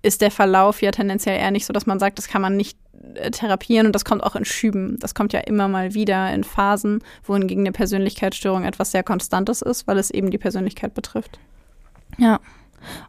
[0.01, 2.77] ist der Verlauf ja tendenziell eher nicht so, dass man sagt, das kann man nicht
[3.31, 4.97] therapieren und das kommt auch in Schüben.
[4.99, 9.87] Das kommt ja immer mal wieder in Phasen, wohingegen eine Persönlichkeitsstörung etwas sehr Konstantes ist,
[9.87, 11.39] weil es eben die Persönlichkeit betrifft.
[12.17, 12.39] Ja.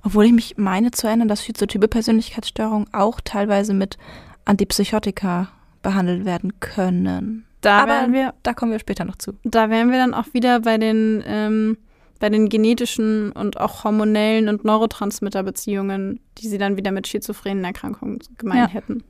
[0.02, 3.98] Obwohl ich mich meine zu erinnern, dass schizotype Persönlichkeitsstörungen auch teilweise mit
[4.44, 5.48] Antipsychotika
[5.82, 7.46] behandelt werden können.
[7.60, 9.32] Da Aber wir, da kommen wir später noch zu.
[9.44, 11.76] da wären wir dann auch wieder bei den, ähm,
[12.20, 18.20] bei den genetischen und auch hormonellen und Neurotransmitterbeziehungen, die sie dann wieder mit schizophrenen Erkrankungen
[18.38, 18.68] gemein Ja.
[18.68, 19.02] hätten.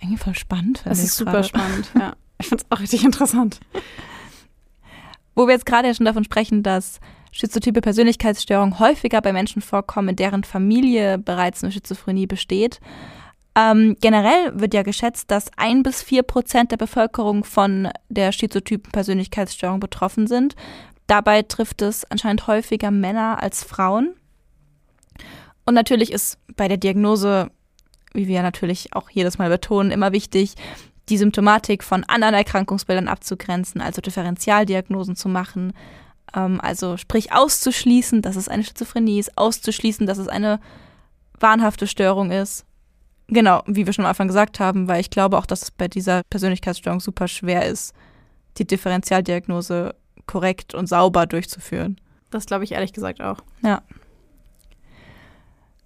[0.00, 0.82] Irgendwie voll spannend.
[0.84, 1.44] Das ist super gerade.
[1.48, 2.12] spannend, ja.
[2.38, 3.60] Ich finde es auch richtig interessant.
[5.34, 7.00] Wo wir jetzt gerade ja schon davon sprechen, dass
[7.32, 12.80] schizotype Persönlichkeitsstörungen häufiger bei Menschen vorkommen, in deren Familie bereits eine Schizophrenie besteht.
[13.54, 18.92] Ähm, generell wird ja geschätzt, dass ein bis vier Prozent der Bevölkerung von der schizotypen
[18.92, 20.56] Persönlichkeitsstörung betroffen sind.
[21.06, 24.14] Dabei trifft es anscheinend häufiger Männer als Frauen.
[25.64, 27.50] Und natürlich ist bei der Diagnose,
[28.12, 30.54] wie wir natürlich auch jedes Mal betonen, immer wichtig,
[31.08, 35.72] die Symptomatik von anderen Erkrankungsbildern abzugrenzen, also Differentialdiagnosen zu machen.
[36.34, 40.60] Ähm, also sprich auszuschließen, dass es eine Schizophrenie ist, auszuschließen, dass es eine
[41.38, 42.64] wahnhafte Störung ist.
[43.28, 45.88] Genau, wie wir schon am Anfang gesagt haben, weil ich glaube auch, dass es bei
[45.88, 47.92] dieser Persönlichkeitsstörung super schwer ist,
[48.58, 49.94] die Differentialdiagnose
[50.26, 52.00] korrekt und sauber durchzuführen.
[52.30, 53.38] Das glaube ich ehrlich gesagt auch.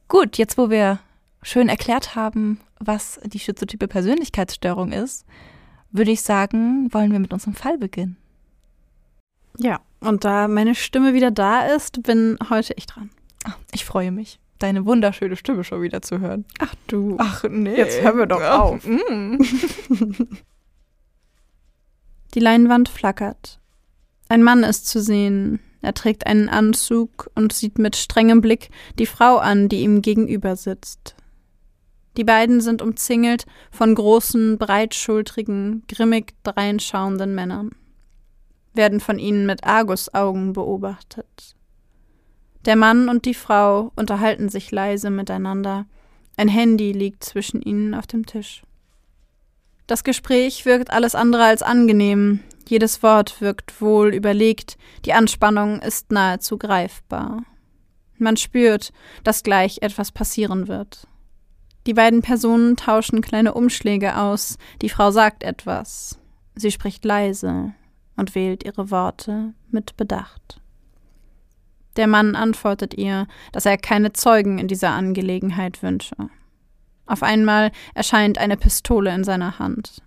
[0.08, 0.98] Gut, jetzt wo wir
[1.42, 5.24] schön erklärt haben, was die schizotype Persönlichkeitsstörung ist,
[5.92, 8.16] würde ich sagen, wollen wir mit unserem Fall beginnen.
[9.58, 13.10] Ja, und da meine Stimme wieder da ist, bin heute ich dran.
[13.44, 16.44] Ah, Ich freue mich, deine wunderschöne Stimme schon wieder zu hören.
[16.58, 17.16] Ach du.
[17.18, 17.76] Ach nee.
[17.76, 18.84] Jetzt hören wir doch auf.
[18.86, 19.36] Mm.
[22.34, 23.59] Die Leinwand flackert.
[24.30, 25.58] Ein Mann ist zu sehen.
[25.82, 30.54] Er trägt einen Anzug und sieht mit strengem Blick die Frau an, die ihm gegenüber
[30.54, 31.16] sitzt.
[32.16, 37.72] Die beiden sind umzingelt von großen, breitschultrigen, grimmig dreinschauenden Männern,
[38.72, 41.56] werden von ihnen mit Argusaugen beobachtet.
[42.66, 45.86] Der Mann und die Frau unterhalten sich leise miteinander.
[46.36, 48.62] Ein Handy liegt zwischen ihnen auf dem Tisch.
[49.88, 52.44] Das Gespräch wirkt alles andere als angenehm.
[52.68, 54.76] Jedes Wort wirkt wohl überlegt.
[55.04, 57.42] Die Anspannung ist nahezu greifbar.
[58.18, 58.92] Man spürt,
[59.24, 61.06] dass gleich etwas passieren wird.
[61.86, 64.58] Die beiden Personen tauschen kleine Umschläge aus.
[64.82, 66.18] Die Frau sagt etwas.
[66.54, 67.72] Sie spricht leise
[68.16, 70.60] und wählt ihre Worte mit Bedacht.
[71.96, 76.14] Der Mann antwortet ihr, dass er keine Zeugen in dieser Angelegenheit wünsche.
[77.06, 80.02] Auf einmal erscheint eine Pistole in seiner Hand.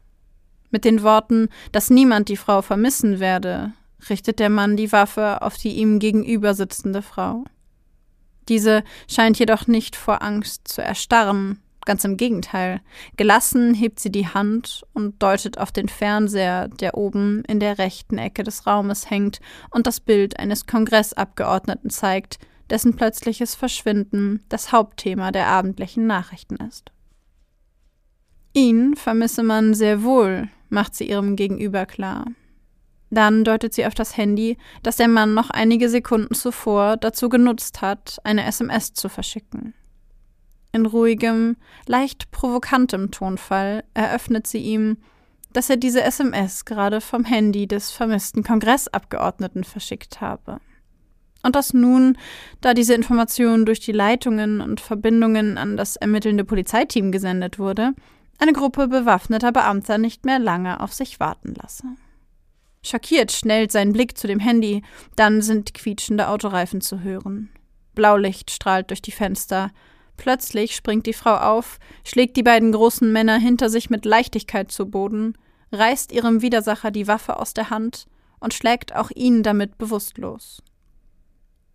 [0.73, 3.73] Mit den Worten, dass niemand die Frau vermissen werde,
[4.09, 7.43] richtet der Mann die Waffe auf die ihm gegenüber sitzende Frau.
[8.49, 12.81] Diese scheint jedoch nicht vor Angst zu erstarren, ganz im Gegenteil.
[13.17, 18.17] Gelassen hebt sie die Hand und deutet auf den Fernseher, der oben in der rechten
[18.17, 22.39] Ecke des Raumes hängt und das Bild eines Kongressabgeordneten zeigt,
[22.71, 26.91] dessen plötzliches Verschwinden das Hauptthema der abendlichen Nachrichten ist.
[28.53, 32.25] Ihn vermisse man sehr wohl, macht sie ihrem Gegenüber klar.
[33.09, 37.81] Dann deutet sie auf das Handy, das der Mann noch einige Sekunden zuvor dazu genutzt
[37.81, 39.75] hat, eine SMS zu verschicken.
[40.71, 41.55] In ruhigem,
[41.86, 44.97] leicht provokantem Tonfall eröffnet sie ihm,
[45.53, 50.59] dass er diese SMS gerade vom Handy des vermissten Kongressabgeordneten verschickt habe.
[51.43, 52.17] Und dass nun,
[52.62, 57.93] da diese Information durch die Leitungen und Verbindungen an das ermittelnde Polizeiteam gesendet wurde,
[58.39, 61.83] eine Gruppe bewaffneter Beamter nicht mehr lange auf sich warten lasse.
[62.85, 64.83] Schockiert schnellt sein Blick zu dem Handy,
[65.15, 67.49] dann sind quietschende Autoreifen zu hören.
[67.95, 69.71] Blaulicht strahlt durch die Fenster.
[70.17, 74.85] Plötzlich springt die Frau auf, schlägt die beiden großen Männer hinter sich mit Leichtigkeit zu
[74.87, 75.37] Boden,
[75.71, 78.05] reißt ihrem Widersacher die Waffe aus der Hand
[78.39, 80.61] und schlägt auch ihn damit bewusstlos.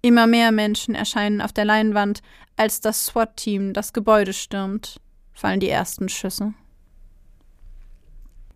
[0.02, 2.20] Immer mehr Menschen erscheinen auf der Leinwand,
[2.56, 5.00] als das SWAT-Team das Gebäude stürmt,
[5.38, 6.52] fallen die ersten Schüsse.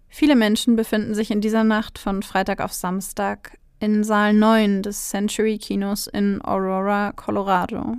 [0.08, 5.08] Viele Menschen befinden sich in dieser Nacht von Freitag auf Samstag in Saal 9 des
[5.08, 7.96] Century Kinos in Aurora, Colorado.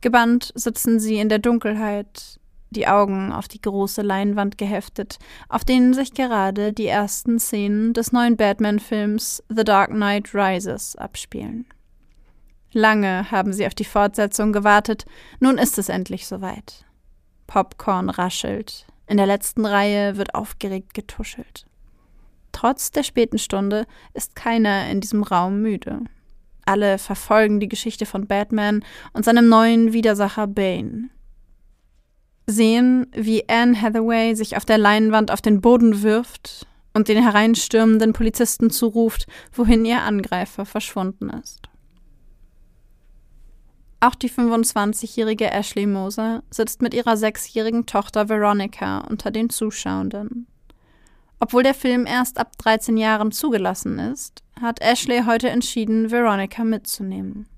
[0.00, 5.18] Gebannt sitzen sie in der Dunkelheit, die Augen auf die große Leinwand geheftet,
[5.48, 11.66] auf denen sich gerade die ersten Szenen des neuen Batman-Films The Dark Knight Rises abspielen.
[12.72, 15.04] Lange haben sie auf die Fortsetzung gewartet,
[15.38, 16.84] nun ist es endlich soweit.
[17.46, 21.66] Popcorn raschelt, in der letzten Reihe wird aufgeregt getuschelt.
[22.52, 26.00] Trotz der späten Stunde ist keiner in diesem Raum müde.
[26.64, 31.10] Alle verfolgen die Geschichte von Batman und seinem neuen Widersacher Bane.
[32.46, 38.12] Sehen, wie Anne Hathaway sich auf der Leinwand auf den Boden wirft und den hereinstürmenden
[38.12, 41.68] Polizisten zuruft, wohin ihr Angreifer verschwunden ist.
[44.04, 50.46] Auch die 25-jährige Ashley Moser sitzt mit ihrer sechsjährigen Tochter Veronica unter den Zuschauenden.
[51.40, 57.48] Obwohl der Film erst ab 13 Jahren zugelassen ist, hat Ashley heute entschieden, Veronica mitzunehmen.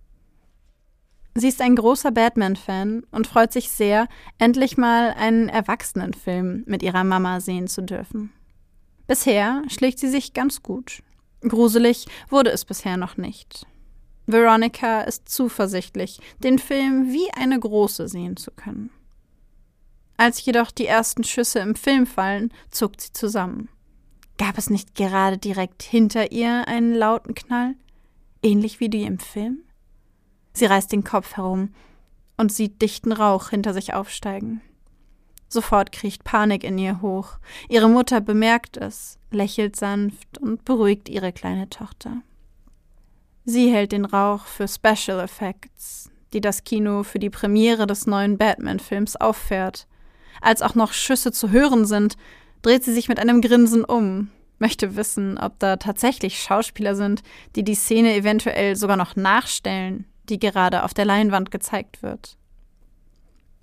[1.35, 4.07] Sie ist ein großer Batman-Fan und freut sich sehr,
[4.39, 8.33] endlich mal einen Erwachsenenfilm mit ihrer Mama sehen zu dürfen.
[9.09, 11.03] Bisher schlägt sie sich ganz gut.
[11.41, 13.67] Gruselig wurde es bisher noch nicht.
[14.27, 18.91] Veronica ist zuversichtlich, den Film wie eine große sehen zu können.
[20.17, 23.69] Als jedoch die ersten Schüsse im Film fallen, zuckt sie zusammen.
[24.39, 27.75] Gab es nicht gerade direkt hinter ihr einen lauten Knall,
[28.43, 29.63] ähnlich wie die im Film?
[30.53, 31.75] Sie reißt den Kopf herum
[32.37, 34.61] und sieht dichten Rauch hinter sich aufsteigen.
[35.49, 37.39] Sofort kriecht Panik in ihr hoch.
[37.69, 42.23] Ihre Mutter bemerkt es, lächelt sanft und beruhigt ihre kleine Tochter.
[43.49, 48.39] Sie hält den Rauch für Special Effects, die das Kino für die Premiere des neuen
[48.39, 49.87] Batman-Films auffährt.
[50.41, 52.17] Als auch noch Schüsse zu hören sind,
[52.63, 57.23] dreht sie sich mit einem Grinsen um, möchte wissen, ob da tatsächlich Schauspieler sind,
[57.55, 62.37] die die Szene eventuell sogar noch nachstellen, die gerade auf der Leinwand gezeigt wird.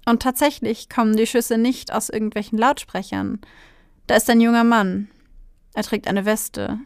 [0.06, 3.42] Und tatsächlich kommen die Schüsse nicht aus irgendwelchen Lautsprechern.
[4.08, 5.10] Da ist ein junger Mann.
[5.74, 6.80] Er trägt eine Weste,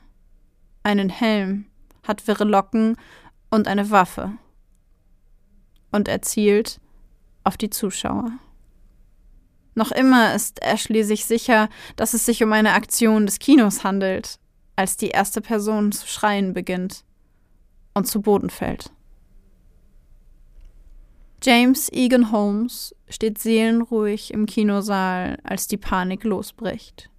[0.82, 1.68] einen Helm,
[2.08, 2.98] hat wirre Locken
[3.50, 4.34] und eine Waffe.
[5.92, 6.80] Und er zielt
[7.44, 8.32] auf die Zuschauer.
[9.76, 14.40] Noch immer ist Ashley sich sicher, dass es sich um eine Aktion des Kinos handelt,
[14.76, 17.04] als die erste Person zu schreien beginnt
[17.94, 18.92] und zu Boden fällt.
[21.44, 27.10] James Egan Holmes steht seelenruhig im Kinosaal, als die Panik losbricht.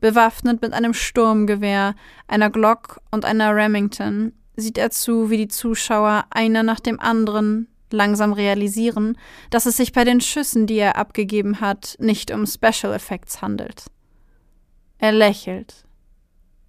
[0.00, 1.94] Bewaffnet mit einem Sturmgewehr,
[2.26, 7.68] einer Glock und einer Remington sieht er zu, wie die Zuschauer einer nach dem anderen
[7.90, 9.16] langsam realisieren,
[9.50, 13.84] dass es sich bei den Schüssen, die er abgegeben hat, nicht um Special Effects handelt.
[14.98, 15.84] Er lächelt.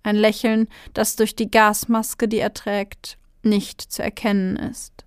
[0.03, 5.05] Ein Lächeln, das durch die Gasmaske, die er trägt, nicht zu erkennen ist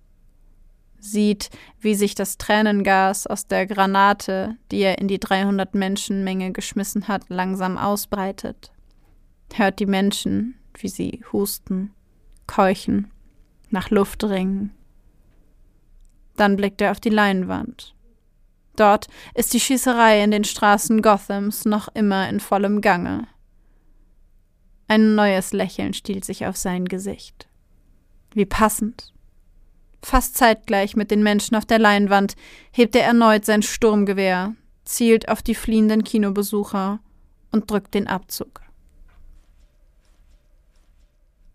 [1.03, 6.51] sieht, wie sich das Tränengas aus der Granate, die er in die 300 Menschen Menge
[6.51, 8.71] geschmissen hat, langsam ausbreitet.
[9.53, 11.91] Hört die Menschen, wie sie husten,
[12.47, 13.11] keuchen,
[13.69, 14.71] nach Luft ringen.
[16.35, 17.93] Dann blickt er auf die Leinwand.
[18.75, 23.27] Dort ist die Schießerei in den Straßen Gothams noch immer in vollem Gange.
[24.87, 27.47] Ein neues Lächeln stiehlt sich auf sein Gesicht.
[28.33, 29.12] Wie passend.
[30.03, 32.35] Fast zeitgleich mit den Menschen auf der Leinwand
[32.71, 36.99] hebt er erneut sein Sturmgewehr, zielt auf die fliehenden Kinobesucher
[37.51, 38.61] und drückt den Abzug.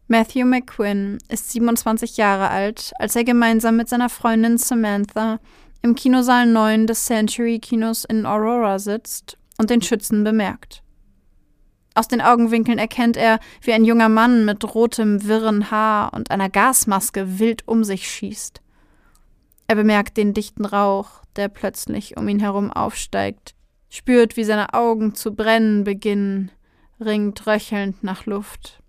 [0.07, 5.39] Matthew McQuinn ist 27 Jahre alt, als er gemeinsam mit seiner Freundin Samantha
[5.83, 10.83] im Kinosaal 9 des Century Kinos in Aurora sitzt und den Schützen bemerkt.
[11.99, 16.49] Aus den Augenwinkeln erkennt er, wie ein junger Mann mit rotem, wirren Haar und einer
[16.49, 18.63] Gasmaske wild um sich schießt.
[19.67, 23.57] Er bemerkt den dichten Rauch, der plötzlich um ihn herum aufsteigt,
[23.89, 26.53] spürt, wie seine Augen zu brennen beginnen,
[27.01, 28.81] ringt röchelnd nach Luft.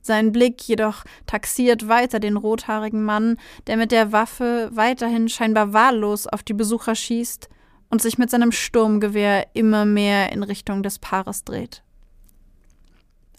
[0.00, 6.26] Sein Blick jedoch taxiert weiter den rothaarigen Mann, der mit der Waffe weiterhin scheinbar wahllos
[6.26, 7.49] auf die Besucher schießt
[7.90, 11.82] und sich mit seinem Sturmgewehr immer mehr in Richtung des Paares dreht.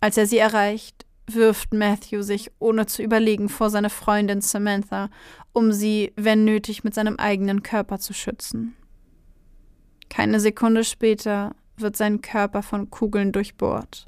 [0.02, 5.10] Als er sie erreicht, wirft Matthew sich ohne zu überlegen vor seine Freundin Samantha,
[5.54, 8.76] um sie, wenn nötig, mit seinem eigenen Körper zu schützen.
[10.10, 14.08] Keine Sekunde später wird sein Körper von Kugeln durchbohrt.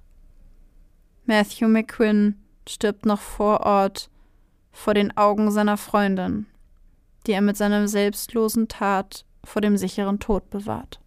[1.25, 2.35] Matthew McQuinn
[2.67, 4.09] stirbt noch vor Ort
[4.71, 6.47] vor den Augen seiner Freundin,
[7.25, 10.99] die er mit seiner selbstlosen Tat vor dem sicheren Tod bewahrt.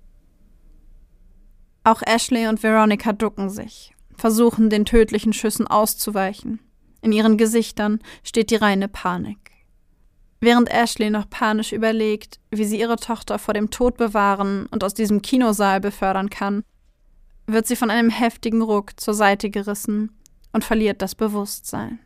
[1.85, 6.61] Auch Ashley und Veronica ducken sich, versuchen den tödlichen Schüssen auszuweichen.
[7.01, 9.53] In ihren Gesichtern steht die reine Panik.
[10.41, 14.95] Während Ashley noch panisch überlegt, wie sie ihre Tochter vor dem Tod bewahren und aus
[14.95, 16.63] diesem Kinosaal befördern kann,
[17.47, 20.11] wird sie von einem heftigen Ruck zur Seite gerissen
[20.53, 22.01] und verliert das Bewusstsein.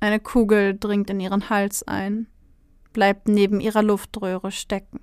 [0.00, 2.28] Eine Kugel dringt in ihren Hals ein
[2.98, 4.98] bleibt neben ihrer Luftröhre stecken.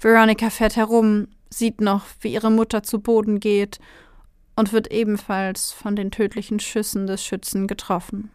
[0.00, 3.78] Veronica fährt herum, sieht noch, wie ihre Mutter zu Boden geht
[4.56, 8.32] und wird ebenfalls von den tödlichen Schüssen des Schützen getroffen.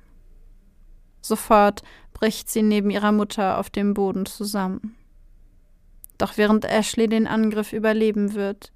[1.20, 1.82] Sofort
[2.14, 4.96] bricht sie neben ihrer Mutter auf dem Boden zusammen.
[6.18, 8.72] Doch während Ashley den Angriff überleben wird,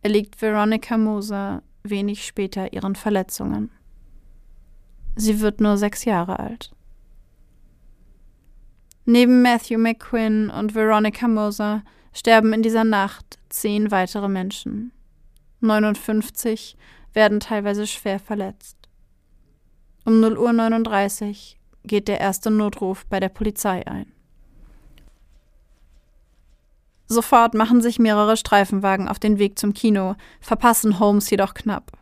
[0.00, 3.70] erliegt Veronica Moser wenig später ihren Verletzungen.
[5.16, 6.72] Sie wird nur sechs Jahre alt.
[9.08, 14.90] Neben Matthew McQuinn und Veronica Moser sterben in dieser Nacht zehn weitere Menschen.
[15.60, 16.76] 59
[17.12, 18.76] werden teilweise schwer verletzt.
[20.04, 21.36] Um 0.39 Uhr
[21.84, 24.12] geht der erste Notruf bei der Polizei ein.
[27.06, 31.95] Sofort machen sich mehrere Streifenwagen auf den Weg zum Kino, verpassen Holmes jedoch knapp.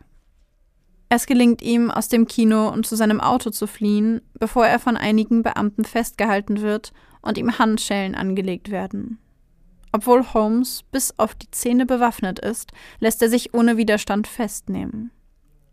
[1.09, 4.97] Es gelingt ihm, aus dem Kino und zu seinem Auto zu fliehen, bevor er von
[4.97, 9.19] einigen Beamten festgehalten wird und ihm Handschellen angelegt werden.
[9.91, 15.11] Obwohl Holmes bis auf die Zähne bewaffnet ist, lässt er sich ohne Widerstand festnehmen.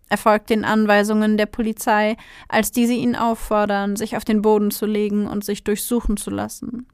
[0.08, 2.16] Er folgt den Anweisungen der Polizei,
[2.46, 6.86] als diese ihn auffordern, sich auf den Boden zu legen und sich durchsuchen zu lassen.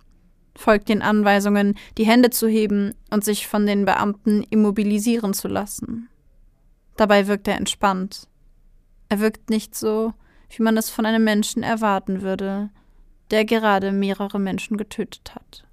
[0.57, 6.09] Folgt den Anweisungen, die Hände zu heben und sich von den Beamten immobilisieren zu lassen.
[6.99, 8.27] Dabei wirkt er entspannt.
[9.09, 10.13] Er wirkt nicht so,
[10.51, 12.71] wie man es von einem Menschen erwarten würde,
[13.31, 15.65] der gerade mehrere Menschen getötet hat.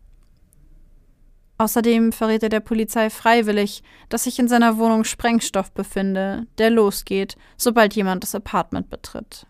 [1.58, 7.38] Außerdem verrät er der Polizei freiwillig, dass sich in seiner Wohnung Sprengstoff befinde, der losgeht,
[7.58, 9.48] sobald jemand das Apartment betritt.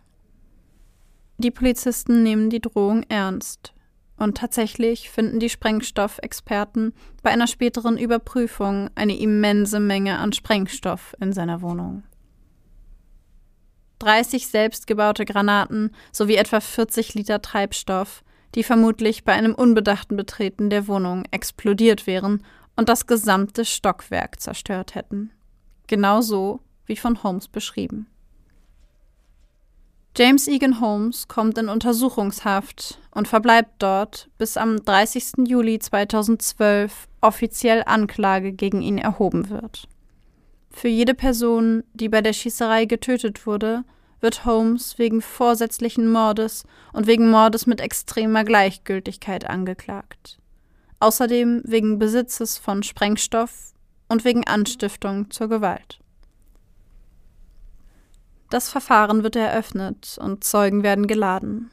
[1.39, 3.73] Die Polizisten nehmen die Drohung ernst.
[4.17, 11.33] Und tatsächlich finden die Sprengstoffexperten bei einer späteren Überprüfung eine immense Menge an Sprengstoff in
[11.33, 12.03] seiner Wohnung.
[13.99, 18.23] 30 selbstgebaute Granaten sowie etwa 40 Liter Treibstoff
[18.55, 22.41] die vermutlich bei einem unbedachten Betreten der Wohnung explodiert wären
[22.75, 25.31] und das gesamte Stockwerk zerstört hätten.
[25.87, 28.07] Genauso wie von Holmes beschrieben.
[30.17, 35.45] James Egan Holmes kommt in Untersuchungshaft und verbleibt dort, bis am 30.
[35.45, 39.89] Juli 2012 offiziell Anklage gegen ihn erhoben wird.
[40.69, 43.83] Für jede Person, die bei der Schießerei getötet wurde,
[44.21, 50.37] wird Holmes wegen vorsätzlichen Mordes und wegen Mordes mit extremer Gleichgültigkeit angeklagt.
[51.01, 53.73] Außerdem wegen Besitzes von Sprengstoff
[54.07, 55.99] und wegen Anstiftung zur Gewalt.
[58.55, 61.71] Das Verfahren wird eröffnet und Zeugen werden geladen.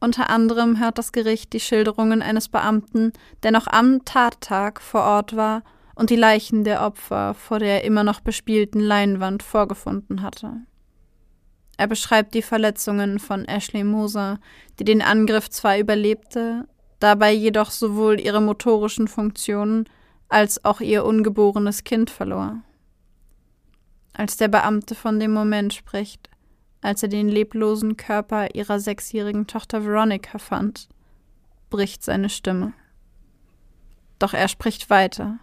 [0.00, 5.36] Unter anderem hört das Gericht die Schilderungen eines Beamten, der noch am Tattag vor Ort
[5.36, 5.62] war
[5.94, 10.62] und die Leichen der Opfer vor der immer noch bespielten Leinwand vorgefunden hatte.
[11.76, 14.38] Er beschreibt die Verletzungen von Ashley Moser,
[14.78, 16.66] die den Angriff zwar überlebte,
[16.98, 19.84] dabei jedoch sowohl ihre motorischen Funktionen
[20.30, 22.62] als auch ihr ungeborenes Kind verlor.
[24.12, 26.28] Als der Beamte von dem Moment spricht,
[26.80, 30.88] als er den leblosen Körper ihrer sechsjährigen Tochter Veronica fand,
[31.68, 32.72] bricht seine Stimme.
[34.18, 35.38] Doch er spricht weiter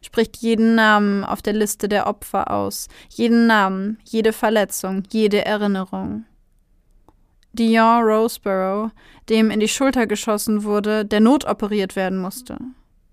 [0.00, 6.24] spricht jeden Namen auf der Liste der Opfer aus, jeden Namen, jede Verletzung, jede Erinnerung.
[7.52, 8.90] Dion Roseborough,
[9.28, 12.58] dem in die Schulter geschossen wurde, der notoperiert werden musste.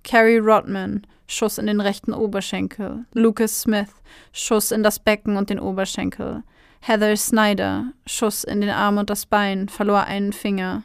[0.05, 3.05] Carrie Rodman, Schuss in den rechten Oberschenkel.
[3.13, 3.89] Lucas Smith,
[4.31, 6.43] Schuss in das Becken und den Oberschenkel.
[6.79, 10.83] Heather Snyder, Schuss in den Arm und das Bein, verlor einen Finger.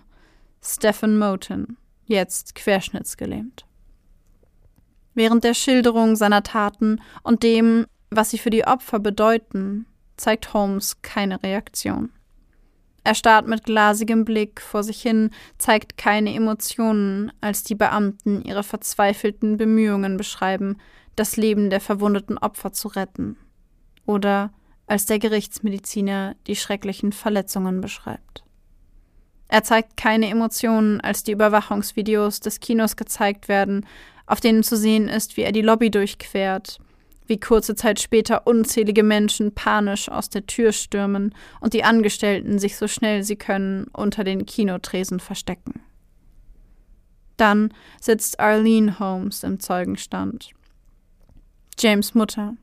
[0.63, 3.67] Stephen Moten, jetzt querschnittsgelähmt.
[5.15, 9.85] Während der Schilderung seiner Taten und dem, was sie für die Opfer bedeuten,
[10.17, 12.11] zeigt Holmes keine Reaktion.
[13.03, 18.63] Er starrt mit glasigem Blick vor sich hin, zeigt keine Emotionen, als die Beamten ihre
[18.63, 20.77] verzweifelten Bemühungen beschreiben,
[21.17, 23.37] das Leben der verwundeten Opfer zu retten.
[24.07, 24.53] Oder
[24.87, 28.45] als der Gerichtsmediziner die schrecklichen Verletzungen beschreibt.
[29.49, 33.87] Er zeigt keine Emotionen, als die Überwachungsvideos des Kinos gezeigt werden,
[34.27, 36.79] auf denen zu sehen ist, wie er die Lobby durchquert,
[37.31, 42.77] wie kurze Zeit später unzählige Menschen panisch aus der Tür stürmen und die Angestellten sich
[42.77, 45.81] so schnell sie können unter den Kinotresen verstecken.
[47.37, 50.51] Dann sitzt Arlene Holmes im Zeugenstand.
[51.79, 52.57] James Mutter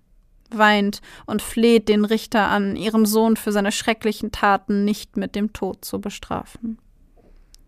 [0.52, 5.54] weint und fleht den Richter an, ihren Sohn für seine schrecklichen Taten nicht mit dem
[5.54, 6.78] Tod zu bestrafen.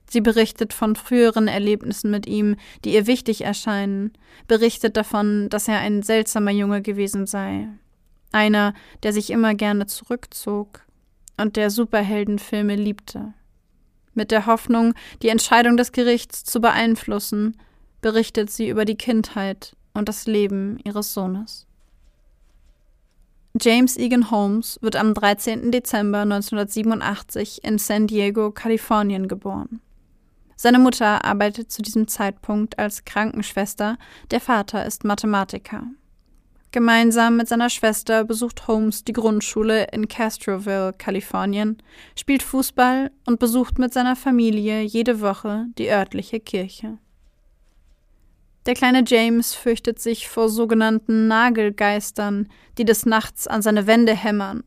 [0.09, 4.11] Sie berichtet von früheren Erlebnissen mit ihm, die ihr wichtig erscheinen,
[4.47, 7.67] berichtet davon, dass er ein seltsamer Junge gewesen sei.
[8.31, 10.81] Einer, der sich immer gerne zurückzog
[11.37, 13.33] und der Superheldenfilme liebte.
[14.15, 17.57] Mit der Hoffnung, die Entscheidung des Gerichts zu beeinflussen,
[18.01, 21.67] berichtet sie über die Kindheit und das Leben ihres Sohnes.
[23.60, 25.71] James Egan Holmes wird am 13.
[25.71, 29.81] Dezember 1987 in San Diego, Kalifornien geboren.
[30.62, 33.97] Seine Mutter arbeitet zu diesem Zeitpunkt als Krankenschwester,
[34.29, 35.83] der Vater ist Mathematiker.
[36.71, 41.81] Gemeinsam mit seiner Schwester besucht Holmes die Grundschule in Castroville, Kalifornien,
[42.13, 46.97] spielt Fußball und besucht mit seiner Familie jede Woche die örtliche Kirche.
[48.65, 54.65] Der kleine James fürchtet sich vor sogenannten Nagelgeistern, die des Nachts an seine Wände hämmern,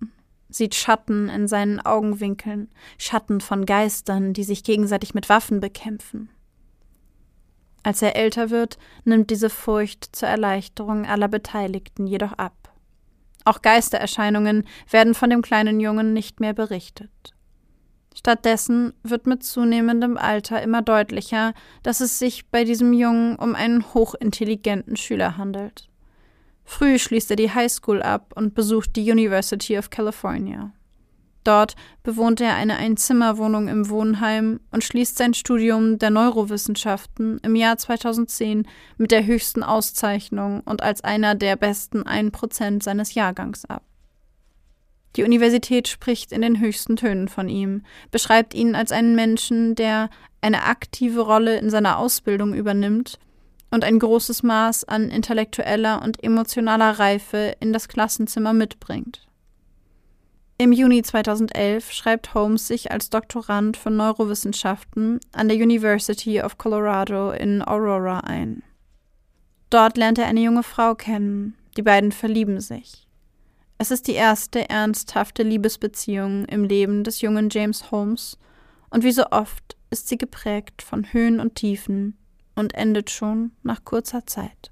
[0.53, 6.31] sieht Schatten in seinen Augenwinkeln, Schatten von Geistern, die sich gegenseitig mit Waffen bekämpfen.
[7.83, 12.73] Als er älter wird, nimmt diese Furcht zur Erleichterung aller Beteiligten jedoch ab.
[13.45, 17.35] Auch Geistererscheinungen werden von dem kleinen Jungen nicht mehr berichtet.
[18.15, 23.95] Stattdessen wird mit zunehmendem Alter immer deutlicher, dass es sich bei diesem Jungen um einen
[23.95, 25.89] hochintelligenten Schüler handelt.
[26.65, 30.73] Früh schließt er die High School ab und besucht die University of California.
[31.45, 37.79] Dort bewohnt er eine Einzimmerwohnung im Wohnheim und schließt sein Studium der Neurowissenschaften im Jahr
[37.79, 43.83] 2010 mit der höchsten Auszeichnung und als einer der besten 1% seines Jahrgangs ab.
[45.17, 50.11] Die Universität spricht in den höchsten Tönen von ihm, beschreibt ihn als einen Menschen, der
[50.41, 53.19] eine aktive Rolle in seiner Ausbildung übernimmt
[53.73, 59.27] und ein großes Maß an intellektueller und emotionaler Reife in das Klassenzimmer mitbringt.
[60.59, 67.33] Im Juni 2011 schreibt Holmes sich als Doktorand für Neurowissenschaften an der University of Colorado
[67.33, 68.63] in Aurora ein.
[69.71, 73.09] Dort lernt er eine junge Frau kennen, die beiden verlieben sich.
[73.79, 78.39] Es ist die erste ernsthafte Liebesbeziehung im Leben des jungen James Holmes,
[78.91, 82.19] und wie so oft ist sie geprägt von Höhen und Tiefen
[82.55, 84.71] und endet schon nach kurzer Zeit.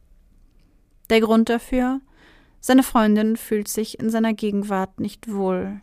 [1.09, 2.01] Der Grund dafür
[2.61, 5.81] seine Freundin fühlt sich in seiner Gegenwart nicht wohl.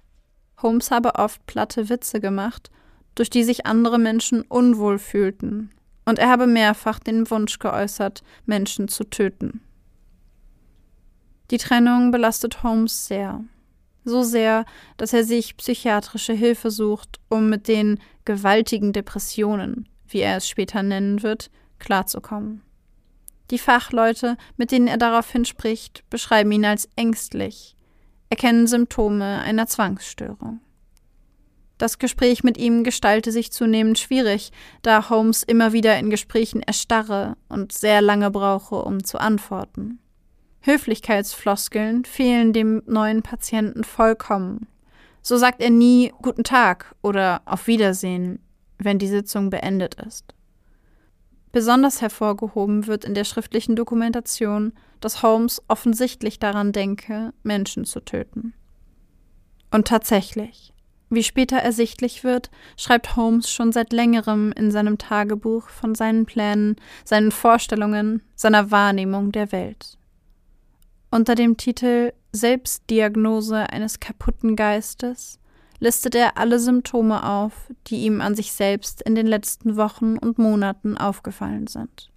[0.61, 2.69] Holmes habe oft platte Witze gemacht,
[3.15, 5.71] durch die sich andere Menschen unwohl fühlten,
[6.05, 9.61] und er habe mehrfach den Wunsch geäußert, Menschen zu töten.
[11.51, 13.43] Die Trennung belastet Holmes sehr.
[14.05, 20.37] So sehr, dass er sich psychiatrische Hilfe sucht, um mit den gewaltigen Depressionen, wie er
[20.37, 21.49] es später nennen wird,
[21.80, 22.61] klarzukommen.
[23.51, 27.75] Die Fachleute, mit denen er daraufhin spricht, beschreiben ihn als ängstlich,
[28.30, 30.59] erkennen Symptome einer Zwangsstörung.
[31.78, 34.51] Das Gespräch mit ihm gestalte sich zunehmend schwierig,
[34.82, 39.99] da Holmes immer wieder in Gesprächen erstarre und sehr lange brauche, um zu antworten.
[40.61, 44.67] Höflichkeitsfloskeln fehlen dem neuen Patienten vollkommen.
[45.21, 48.39] So sagt er nie Guten Tag oder Auf Wiedersehen,
[48.80, 50.34] wenn die Sitzung beendet ist.
[51.51, 58.53] Besonders hervorgehoben wird in der schriftlichen Dokumentation, dass Holmes offensichtlich daran denke, Menschen zu töten.
[59.71, 60.73] Und tatsächlich,
[61.09, 66.75] wie später ersichtlich wird, schreibt Holmes schon seit längerem in seinem Tagebuch von seinen Plänen,
[67.05, 69.97] seinen Vorstellungen, seiner Wahrnehmung der Welt.
[71.09, 75.39] Unter dem Titel Selbstdiagnose eines kaputten Geistes
[75.80, 77.53] listet er alle Symptome auf,
[77.88, 82.09] die ihm an sich selbst in den letzten Wochen und Monaten aufgefallen sind.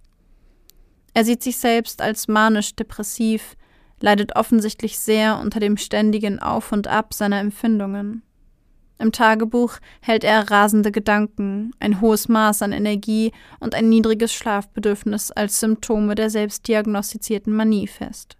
[1.13, 3.55] Er sieht sich selbst als manisch-depressiv,
[3.99, 8.23] leidet offensichtlich sehr unter dem ständigen Auf und Ab seiner Empfindungen.
[8.97, 15.31] Im Tagebuch hält er rasende Gedanken, ein hohes Maß an Energie und ein niedriges Schlafbedürfnis
[15.31, 18.37] als Symptome der selbstdiagnostizierten Manie fest.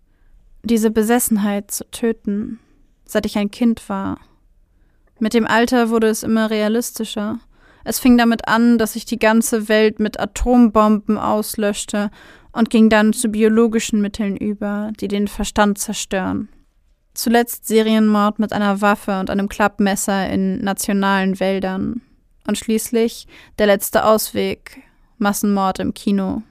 [0.64, 2.60] Diese Besessenheit zu töten,
[3.06, 4.20] seit ich ein Kind war,
[5.22, 7.40] mit dem Alter wurde es immer realistischer.
[7.84, 12.10] Es fing damit an, dass sich die ganze Welt mit Atombomben auslöschte
[12.52, 16.50] und ging dann zu biologischen Mitteln über, die den Verstand zerstören.
[17.14, 22.02] Zuletzt Serienmord mit einer Waffe und einem Klappmesser in nationalen Wäldern.
[22.48, 23.28] Und schließlich
[23.60, 24.82] der letzte Ausweg,
[25.20, 26.42] Massenmord im Kino.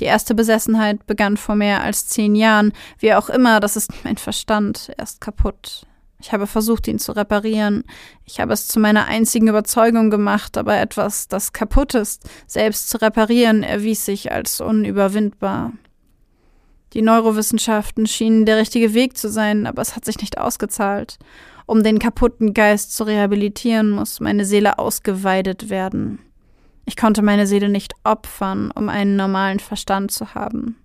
[0.00, 2.72] Die erste Besessenheit begann vor mehr als zehn Jahren.
[2.98, 4.90] Wie auch immer, das ist mein Verstand.
[4.96, 5.86] Er ist kaputt.
[6.22, 7.82] Ich habe versucht, ihn zu reparieren.
[8.24, 13.02] Ich habe es zu meiner einzigen Überzeugung gemacht, aber etwas, das kaputt ist, selbst zu
[13.02, 15.72] reparieren, erwies sich als unüberwindbar.
[16.92, 21.18] Die Neurowissenschaften schienen der richtige Weg zu sein, aber es hat sich nicht ausgezahlt.
[21.66, 26.20] Um den kaputten Geist zu rehabilitieren, muss meine Seele ausgeweidet werden.
[26.84, 30.76] Ich konnte meine Seele nicht opfern, um einen normalen Verstand zu haben.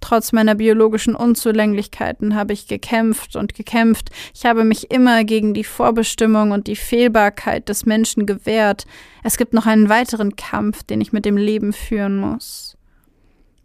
[0.00, 4.10] Trotz meiner biologischen Unzulänglichkeiten habe ich gekämpft und gekämpft.
[4.34, 8.86] Ich habe mich immer gegen die Vorbestimmung und die Fehlbarkeit des Menschen gewehrt.
[9.22, 12.76] Es gibt noch einen weiteren Kampf, den ich mit dem Leben führen muss.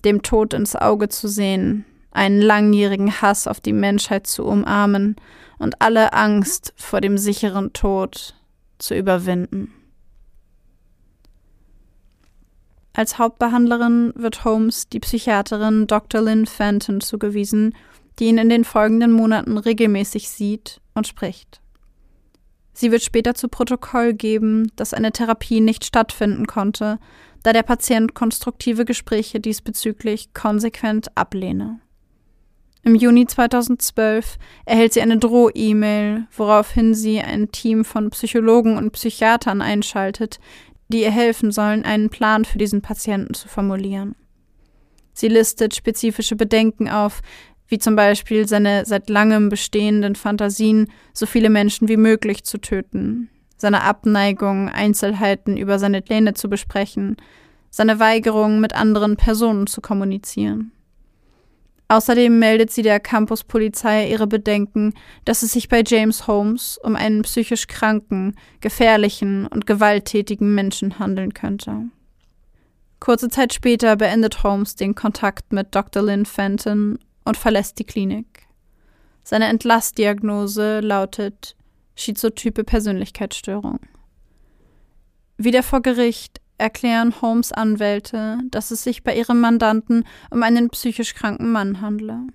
[0.04, 5.16] Dem Tod ins Auge zu sehen, einen langjährigen Hass auf die Menschheit zu umarmen
[5.58, 8.36] und alle Angst vor dem sicheren Tod
[8.78, 9.75] zu überwinden.
[12.96, 16.22] Als Hauptbehandlerin wird Holmes die Psychiaterin Dr.
[16.22, 17.76] Lynn Fenton zugewiesen,
[18.18, 21.60] die ihn in den folgenden Monaten regelmäßig sieht und spricht.
[22.72, 26.98] Sie wird später zu Protokoll geben, dass eine Therapie nicht stattfinden konnte,
[27.44, 31.82] da der Patient konstruktive Gespräche diesbezüglich konsequent ablehne.
[32.84, 39.62] Im Juni 2012 erhält sie eine Droh-E-Mail, woraufhin sie ein Team von Psychologen und Psychiatern
[39.62, 40.40] einschaltet,
[40.88, 44.16] die ihr helfen sollen, einen Plan für diesen Patienten zu formulieren.
[45.14, 47.22] Sie listet spezifische Bedenken auf,
[47.68, 53.30] wie zum Beispiel seine seit langem bestehenden Fantasien, so viele Menschen wie möglich zu töten,
[53.58, 57.18] seine Abneigung, Einzelheiten über seine Pläne zu besprechen,
[57.70, 60.72] seine Weigerung, mit anderen Personen zu kommunizieren.
[61.88, 67.22] Außerdem meldet sie der Campuspolizei ihre Bedenken, dass es sich bei James Holmes um einen
[67.22, 71.84] psychisch kranken, gefährlichen und gewalttätigen Menschen handeln könnte.
[73.00, 76.02] Kurze Zeit später beendet Holmes den Kontakt mit Dr.
[76.02, 78.48] Lynn Fenton und verlässt die Klinik.
[79.24, 81.56] Seine Entlastdiagnose lautet
[81.96, 83.80] schizotype Persönlichkeitsstörung.
[85.38, 91.14] Wieder vor Gericht erklären Holmes Anwälte, dass es sich bei ihrem Mandanten um einen psychisch
[91.14, 92.28] kranken Mann handle.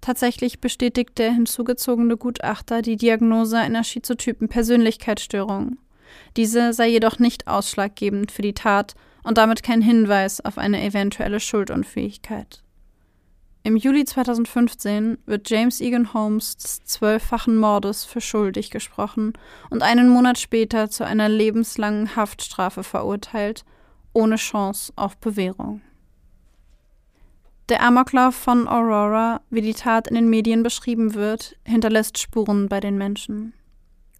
[0.00, 5.78] Tatsächlich bestätigt der hinzugezogene Gutachter die Diagnose einer schizotypen Persönlichkeitsstörung.
[6.36, 8.94] Diese sei jedoch nicht ausschlaggebend für die Tat
[9.24, 12.62] und damit kein Hinweis auf eine eventuelle Schuldunfähigkeit.
[13.66, 19.32] Im Juli 2015 wird James Egan Holmes des zwölffachen Mordes für schuldig gesprochen
[19.70, 23.64] und einen Monat später zu einer lebenslangen Haftstrafe verurteilt,
[24.12, 25.80] ohne Chance auf Bewährung.
[27.68, 32.78] Der Amoklauf von Aurora, wie die Tat in den Medien beschrieben wird, hinterlässt Spuren bei
[32.78, 33.52] den Menschen.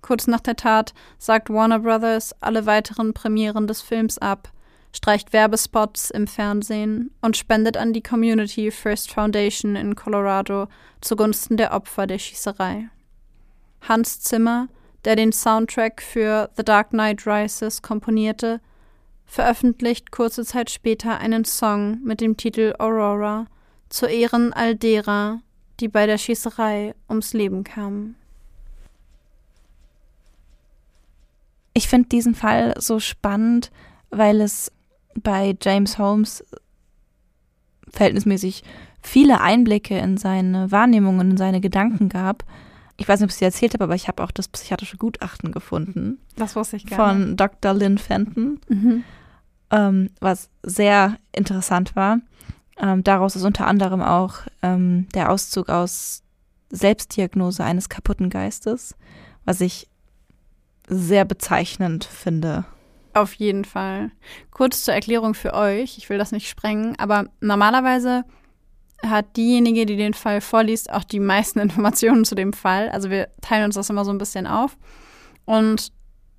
[0.03, 4.51] Kurz nach der Tat sagt Warner Brothers alle weiteren Premieren des Films ab,
[4.97, 10.69] streicht Werbespots im Fernsehen und spendet an die Community First Foundation in Colorado
[11.03, 12.89] zugunsten der Opfer der Schießerei.
[13.83, 14.69] Hans Zimmer,
[15.05, 18.61] der den Soundtrack für The Dark Knight Rises komponierte,
[19.27, 23.47] veröffentlicht kurze Zeit später einen Song mit dem Titel Aurora
[23.91, 25.41] zu Ehren all derer,
[25.79, 28.17] die bei der Schießerei ums Leben kamen.
[31.75, 33.71] Ich finde diesen Fall so spannend,
[34.09, 34.73] weil es
[35.23, 36.45] bei James Holmes
[37.89, 38.63] verhältnismäßig
[39.03, 42.45] viele Einblicke in seine Wahrnehmungen, in seine Gedanken gab.
[42.97, 45.53] Ich weiß nicht, ob ich es erzählt habe, aber ich habe auch das psychiatrische Gutachten
[45.53, 46.19] gefunden.
[46.37, 47.05] Das wusste ich gerne.
[47.05, 47.75] Von Dr.
[47.75, 49.05] Lynn Fenton, mhm.
[49.71, 52.21] ähm, was sehr interessant war.
[52.79, 56.23] Ähm, daraus ist unter anderem auch ähm, der Auszug aus
[56.71, 58.97] Selbstdiagnose eines kaputten Geistes,
[59.45, 59.89] was ich
[60.89, 62.65] sehr bezeichnend finde.
[63.17, 64.11] Auf jeden Fall.
[64.51, 68.25] Kurz zur Erklärung für euch, ich will das nicht sprengen, aber normalerweise
[69.03, 72.91] hat diejenige, die den Fall vorliest, auch die meisten Informationen zu dem Fall.
[72.91, 74.77] Also wir teilen uns das immer so ein bisschen auf.
[75.47, 75.93] Und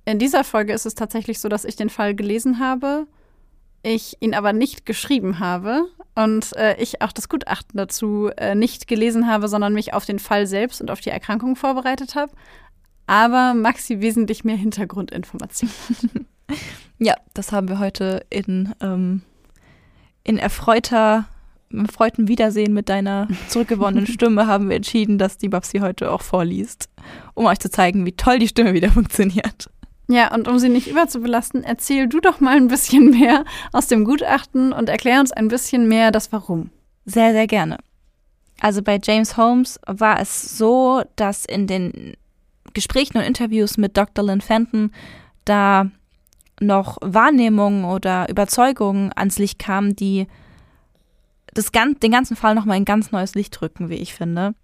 [0.04, 3.08] in dieser Folge ist es tatsächlich so, dass ich den Fall gelesen habe,
[3.82, 8.86] ich ihn aber nicht geschrieben habe und äh, ich auch das Gutachten dazu äh, nicht
[8.86, 12.30] gelesen habe, sondern mich auf den Fall selbst und auf die Erkrankung vorbereitet habe.
[13.08, 15.74] Aber Maxi wesentlich mehr Hintergrundinformationen.
[16.98, 19.22] Ja, das haben wir heute in, ähm,
[20.24, 21.26] in erfreuter,
[21.72, 26.88] erfreuten Wiedersehen mit deiner zurückgewonnenen Stimme haben wir entschieden, dass die Babsi heute auch vorliest,
[27.34, 29.70] um euch zu zeigen, wie toll die Stimme wieder funktioniert.
[30.10, 34.04] Ja, und um sie nicht überzubelasten, erzähl du doch mal ein bisschen mehr aus dem
[34.04, 36.70] Gutachten und erklär uns ein bisschen mehr das Warum.
[37.04, 37.78] Sehr, sehr gerne.
[38.60, 42.14] Also bei James Holmes war es so, dass in den
[42.72, 44.24] Gesprächen und Interviews mit Dr.
[44.24, 44.92] Lynn Fenton
[45.44, 45.90] da
[46.60, 50.26] noch Wahrnehmungen oder Überzeugungen ans Licht kamen, die
[51.54, 54.54] das, den ganzen Fall nochmal in ganz neues Licht drücken, wie ich finde.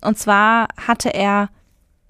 [0.00, 1.50] Und zwar hatte er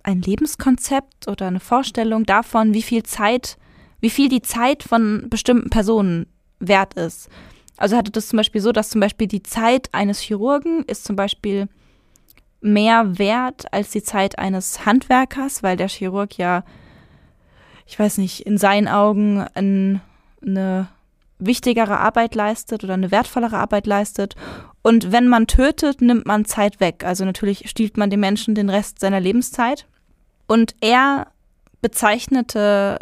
[0.02, 3.58] ein Lebenskonzept oder eine Vorstellung davon, wie viel Zeit,
[4.00, 6.26] wie viel die Zeit von bestimmten Personen
[6.58, 7.28] wert ist.
[7.76, 11.16] Also hatte das zum Beispiel so, dass zum Beispiel die Zeit eines Chirurgen ist zum
[11.16, 11.68] Beispiel
[12.60, 16.62] mehr wert als die Zeit eines Handwerkers, weil der Chirurg ja
[17.90, 20.00] ich weiß nicht, in seinen Augen ein,
[20.46, 20.86] eine
[21.40, 24.36] wichtigere Arbeit leistet oder eine wertvollere Arbeit leistet.
[24.82, 27.02] Und wenn man tötet, nimmt man Zeit weg.
[27.04, 29.88] Also natürlich stiehlt man dem Menschen den Rest seiner Lebenszeit.
[30.46, 31.32] Und er
[31.82, 32.98] bezeichnete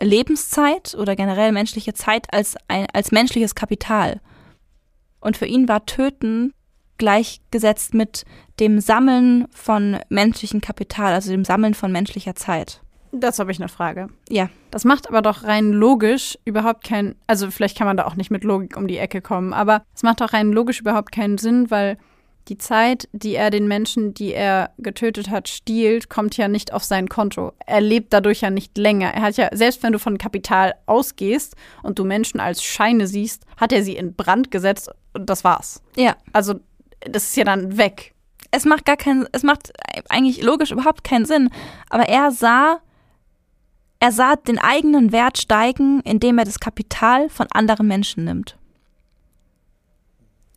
[0.00, 4.22] Lebenszeit oder generell menschliche Zeit als, ein, als menschliches Kapital.
[5.20, 6.54] Und für ihn war Töten
[6.96, 8.24] gleichgesetzt mit
[8.58, 12.80] dem Sammeln von menschlichem Kapital, also dem Sammeln von menschlicher Zeit.
[13.20, 14.08] Das habe ich eine Frage.
[14.28, 14.48] Ja.
[14.70, 18.30] Das macht aber doch rein logisch überhaupt keinen, also vielleicht kann man da auch nicht
[18.30, 21.70] mit Logik um die Ecke kommen, aber es macht doch rein logisch überhaupt keinen Sinn,
[21.70, 21.96] weil
[22.48, 26.84] die Zeit, die er den Menschen, die er getötet hat, stiehlt, kommt ja nicht auf
[26.84, 27.52] sein Konto.
[27.66, 29.14] Er lebt dadurch ja nicht länger.
[29.14, 33.44] Er hat ja, selbst wenn du von Kapital ausgehst und du Menschen als Scheine siehst,
[33.56, 35.82] hat er sie in Brand gesetzt und das war's.
[35.96, 36.16] Ja.
[36.32, 36.54] Also,
[37.00, 38.12] das ist ja dann weg.
[38.50, 39.72] Es macht gar keinen, es macht
[40.10, 41.50] eigentlich logisch überhaupt keinen Sinn.
[41.88, 42.80] Aber er sah,
[44.04, 48.58] er sah den eigenen Wert steigen, indem er das Kapital von anderen Menschen nimmt.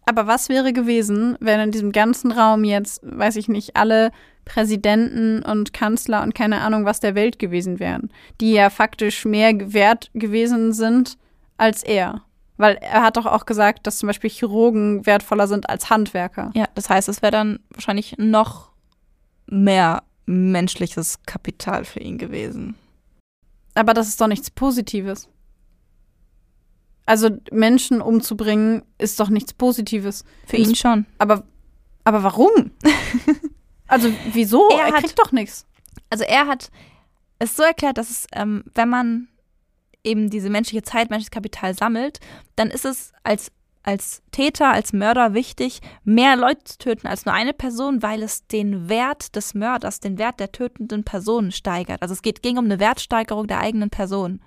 [0.06, 4.12] Aber was wäre gewesen, wenn in diesem ganzen Raum jetzt, weiß ich nicht, alle
[4.44, 9.74] Präsidenten und Kanzler und keine Ahnung was der Welt gewesen wären, die ja faktisch mehr
[9.74, 11.18] wert gewesen sind
[11.56, 12.24] als er?
[12.58, 16.52] Weil er hat doch auch gesagt, dass zum Beispiel Chirurgen wertvoller sind als Handwerker.
[16.54, 18.72] Ja, das heißt, es wäre dann wahrscheinlich noch
[19.46, 22.76] mehr menschliches Kapital für ihn gewesen.
[23.78, 25.30] Aber das ist doch nichts Positives.
[27.06, 30.26] Also Menschen umzubringen ist doch nichts Positives.
[30.46, 31.06] Für ihn schon.
[31.20, 31.44] Aber,
[32.04, 32.72] aber warum?
[33.88, 34.68] also wieso?
[34.70, 35.66] Er Er, hat- kriegt doch nichts.
[36.10, 36.70] Also er hat
[37.40, 39.28] es so erklärt, dass es, ähm, wenn man
[40.04, 42.20] eben diese menschliche Zeit, menschliches Kapital sammelt,
[42.56, 43.52] dann ist es als,
[43.88, 48.46] als Täter, als Mörder wichtig, mehr Leute zu töten als nur eine Person, weil es
[48.46, 52.02] den Wert des Mörders, den Wert der tötenden Person steigert.
[52.02, 54.42] Also es geht, ging um eine Wertsteigerung der eigenen Person.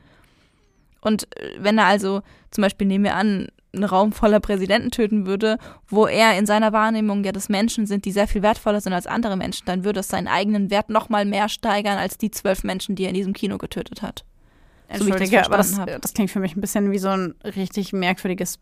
[1.01, 2.21] Und äh, wenn er also
[2.51, 5.57] zum Beispiel, nehmen wir an, einen Raum voller Präsidenten töten würde,
[5.89, 9.07] wo er in seiner Wahrnehmung ja des Menschen sind, die sehr viel wertvoller sind als
[9.07, 12.63] andere Menschen, dann würde es seinen eigenen Wert noch mal mehr steigern als die zwölf
[12.63, 14.25] Menschen, die er in diesem Kino getötet hat.
[14.93, 17.93] So das Entschuldige, aber das, das klingt für mich ein bisschen wie so ein richtig
[17.93, 18.59] merkwürdiges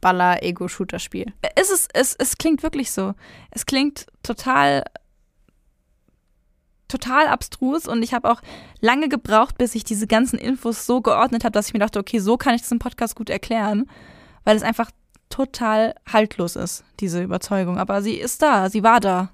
[0.00, 1.32] Baller-Ego-Shooter-Spiel.
[1.54, 3.14] Es, ist, es, es klingt wirklich so.
[3.50, 4.84] Es klingt total,
[6.88, 8.40] total abstrus und ich habe auch
[8.80, 12.18] lange gebraucht, bis ich diese ganzen Infos so geordnet habe, dass ich mir dachte, okay,
[12.18, 13.90] so kann ich das im Podcast gut erklären,
[14.44, 14.90] weil es einfach
[15.28, 17.78] total haltlos ist, diese Überzeugung.
[17.78, 19.30] Aber sie ist da, sie war da.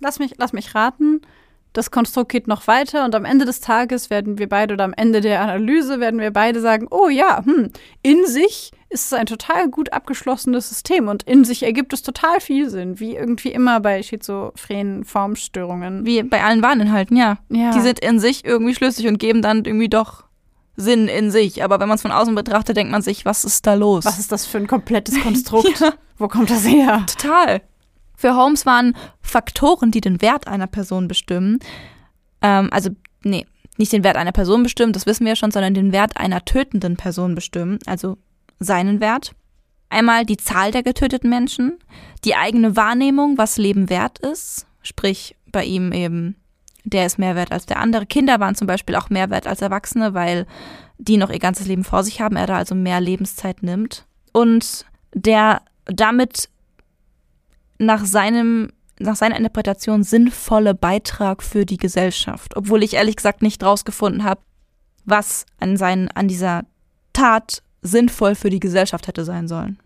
[0.00, 1.20] Lass mich, lass mich raten.
[1.72, 4.94] Das Konstrukt geht noch weiter und am Ende des Tages werden wir beide oder am
[4.94, 7.70] Ende der Analyse werden wir beide sagen, oh ja, hm,
[8.02, 12.40] in sich ist es ein total gut abgeschlossenes System und in sich ergibt es total
[12.40, 16.06] viel Sinn, wie irgendwie immer bei schizophrenen Formstörungen.
[16.06, 17.38] Wie bei allen Warninhalten, ja.
[17.50, 17.72] Ja.
[17.72, 20.24] Die sind in sich irgendwie schlüssig und geben dann irgendwie doch
[20.76, 21.62] Sinn in sich.
[21.62, 24.04] Aber wenn man es von außen betrachtet, denkt man sich, was ist da los?
[24.06, 25.68] Was ist das für ein komplettes Konstrukt?
[25.80, 25.92] Ja.
[26.16, 27.04] Wo kommt das her?
[27.06, 27.60] Total.
[28.18, 31.60] Für Holmes waren Faktoren, die den Wert einer Person bestimmen,
[32.42, 32.90] ähm, also
[33.22, 33.46] nee,
[33.76, 36.44] nicht den Wert einer Person bestimmen, das wissen wir ja schon, sondern den Wert einer
[36.44, 38.18] tötenden Person bestimmen, also
[38.58, 39.36] seinen Wert.
[39.88, 41.78] Einmal die Zahl der getöteten Menschen,
[42.24, 46.34] die eigene Wahrnehmung, was Leben wert ist, sprich bei ihm eben,
[46.82, 48.04] der ist mehr wert als der andere.
[48.04, 50.44] Kinder waren zum Beispiel auch mehr wert als Erwachsene, weil
[50.98, 54.06] die noch ihr ganzes Leben vor sich haben, er da also mehr Lebenszeit nimmt.
[54.32, 56.48] Und der damit
[57.78, 58.70] nach seinem
[59.00, 64.40] nach seiner Interpretation sinnvolle Beitrag für die Gesellschaft, obwohl ich ehrlich gesagt nicht rausgefunden habe,
[65.04, 66.64] was an seinen an dieser
[67.12, 69.78] Tat sinnvoll für die Gesellschaft hätte sein sollen.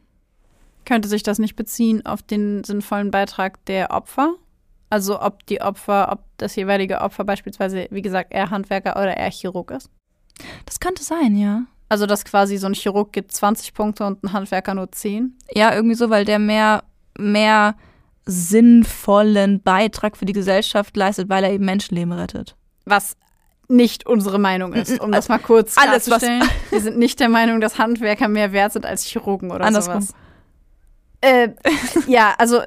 [0.85, 4.35] Könnte sich das nicht beziehen auf den sinnvollen Beitrag der Opfer?
[4.91, 9.31] Also ob die Opfer, ob das jeweilige Opfer beispielsweise, wie gesagt, er Handwerker oder er
[9.31, 9.91] Chirurg ist?
[10.67, 11.65] Das könnte sein, ja.
[11.89, 15.37] Also dass quasi so ein Chirurg gibt 20 Punkte und ein Handwerker nur 10?
[15.55, 16.85] Ja, irgendwie so, weil der mehr
[17.19, 17.75] mehr
[18.25, 22.57] sinnvollen Beitrag für die Gesellschaft leistet, weil er eben Menschenleben rettet.
[22.85, 23.17] Was
[23.69, 26.43] nicht unsere Meinung ist, um das mal kurz Alles, was- klarzustellen.
[26.71, 30.03] Wir sind nicht der Meinung, dass Handwerker mehr wert sind als Chirurgen oder Andersrum.
[30.03, 30.15] sowas.
[31.21, 31.51] Äh,
[32.07, 32.61] ja, also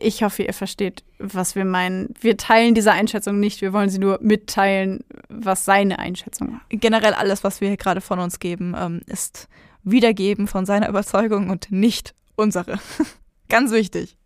[0.00, 2.14] ich hoffe, ihr versteht, was wir meinen.
[2.20, 6.60] Wir teilen diese Einschätzung nicht, wir wollen sie nur mitteilen, was seine Einschätzung war.
[6.70, 9.48] Generell alles, was wir hier gerade von uns geben, ähm, ist
[9.82, 12.78] Wiedergeben von seiner Überzeugung und nicht unsere.
[13.50, 14.16] Ganz wichtig.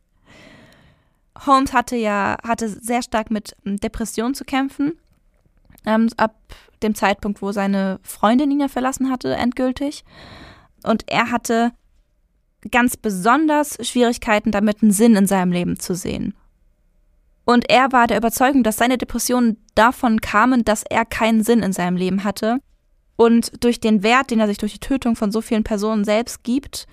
[1.47, 4.93] Holmes hatte ja hatte sehr stark mit ähm, Depressionen zu kämpfen.
[5.85, 6.37] Ähm, ab
[6.83, 10.05] dem Zeitpunkt, wo seine Freundin ihn ja verlassen hatte, endgültig.
[10.83, 11.73] Und er hatte
[12.71, 16.35] ganz besonders Schwierigkeiten damit, einen Sinn in seinem Leben zu sehen.
[17.45, 21.75] Und er war der Überzeugung, dass seine Depressionen davon kamen, dass er keinen Sinn in
[21.75, 22.59] seinem Leben hatte.
[23.17, 26.43] Und durch den Wert, den er sich durch die Tötung von so vielen Personen selbst
[26.43, 26.87] gibt,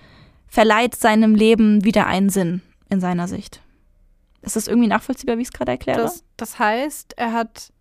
[0.52, 3.62] verleiht seinem Leben wieder einen Sinn in seiner Sicht.
[4.42, 6.02] Ist das irgendwie nachvollziehbar, wie ich es gerade erkläre?
[6.02, 7.72] Das, das heißt, er hat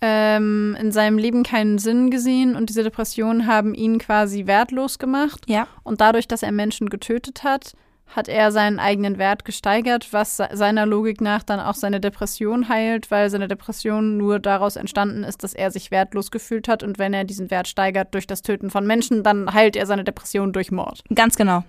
[0.00, 5.40] ähm, in seinem Leben keinen Sinn gesehen und diese Depressionen haben ihn quasi wertlos gemacht.
[5.48, 5.66] ja.
[5.82, 7.72] Und dadurch, dass er Menschen getötet hat,
[8.06, 12.68] hat er seinen eigenen Wert gesteigert, was se- seiner Logik nach dann auch seine Depression
[12.68, 16.84] heilt, weil seine Depression nur daraus entstanden ist, dass er sich wertlos gefühlt hat.
[16.84, 20.04] Und wenn er diesen Wert steigert durch das Töten von Menschen, dann heilt er seine
[20.04, 21.02] Depression durch Mord.
[21.14, 21.64] Ganz genau.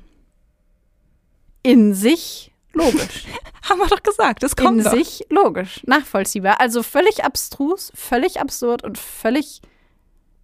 [1.63, 3.25] In sich logisch.
[3.69, 4.91] Haben wir doch gesagt, das kommt In doch.
[4.91, 6.59] sich logisch, nachvollziehbar.
[6.59, 9.61] Also völlig abstrus, völlig absurd und völlig.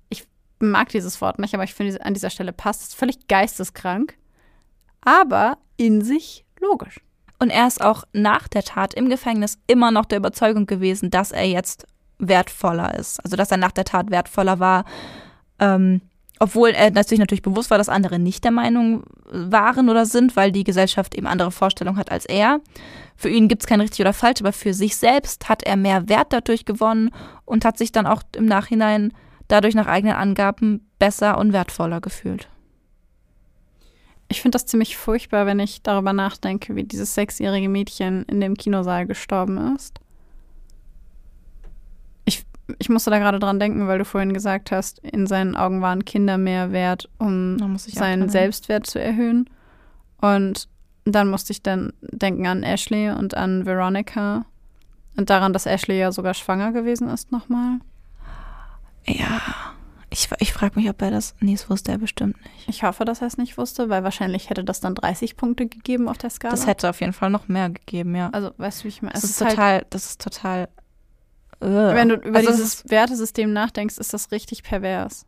[0.09, 0.27] Ich
[0.59, 2.93] mag dieses Wort nicht, aber ich finde, an dieser Stelle passt es.
[2.93, 4.17] Völlig geisteskrank,
[5.01, 6.99] aber in sich logisch.
[7.39, 11.31] Und er ist auch nach der Tat im Gefängnis immer noch der Überzeugung gewesen, dass
[11.31, 11.85] er jetzt
[12.17, 13.23] wertvoller ist.
[13.23, 14.85] Also dass er nach der Tat wertvoller war.
[15.59, 16.01] Ähm,
[16.39, 20.51] obwohl er natürlich natürlich bewusst war, dass andere nicht der Meinung waren oder sind, weil
[20.51, 22.59] die Gesellschaft eben andere Vorstellungen hat als er.
[23.15, 26.09] Für ihn gibt es kein richtig oder falsch, aber für sich selbst hat er mehr
[26.09, 27.11] Wert dadurch gewonnen
[27.45, 29.13] und hat sich dann auch im Nachhinein
[29.47, 32.49] dadurch nach eigenen Angaben besser und wertvoller gefühlt.
[34.27, 38.55] Ich finde das ziemlich furchtbar, wenn ich darüber nachdenke, wie dieses sechsjährige Mädchen in dem
[38.55, 39.99] Kinosaal gestorben ist.
[42.79, 46.03] Ich, musste da gerade dran denken, weil du vorhin gesagt hast, in seinen Augen waren
[46.05, 49.49] Kinder mehr wert, um seinen Selbstwert zu erhöhen.
[50.19, 50.67] Und
[51.05, 54.45] dann musste ich dann denken an Ashley und an Veronica
[55.17, 57.79] und daran, dass Ashley ja sogar schwanger gewesen ist nochmal.
[59.05, 59.41] Ja,
[60.09, 61.35] ich, ich frage mich, ob er das.
[61.39, 62.67] Nee, das wusste er bestimmt nicht.
[62.69, 66.07] Ich hoffe, dass er es nicht wusste, weil wahrscheinlich hätte das dann 30 Punkte gegeben
[66.07, 66.51] auf der Skala.
[66.51, 68.29] Das hätte auf jeden Fall noch mehr gegeben, ja.
[68.31, 69.13] also, weißt du, wie ich meine?
[69.13, 70.69] Das Es ist, halt- total, das ist total.
[71.73, 75.25] Wenn du über Also es dieses Wertesystem nachdenkst, ist das richtig pervers.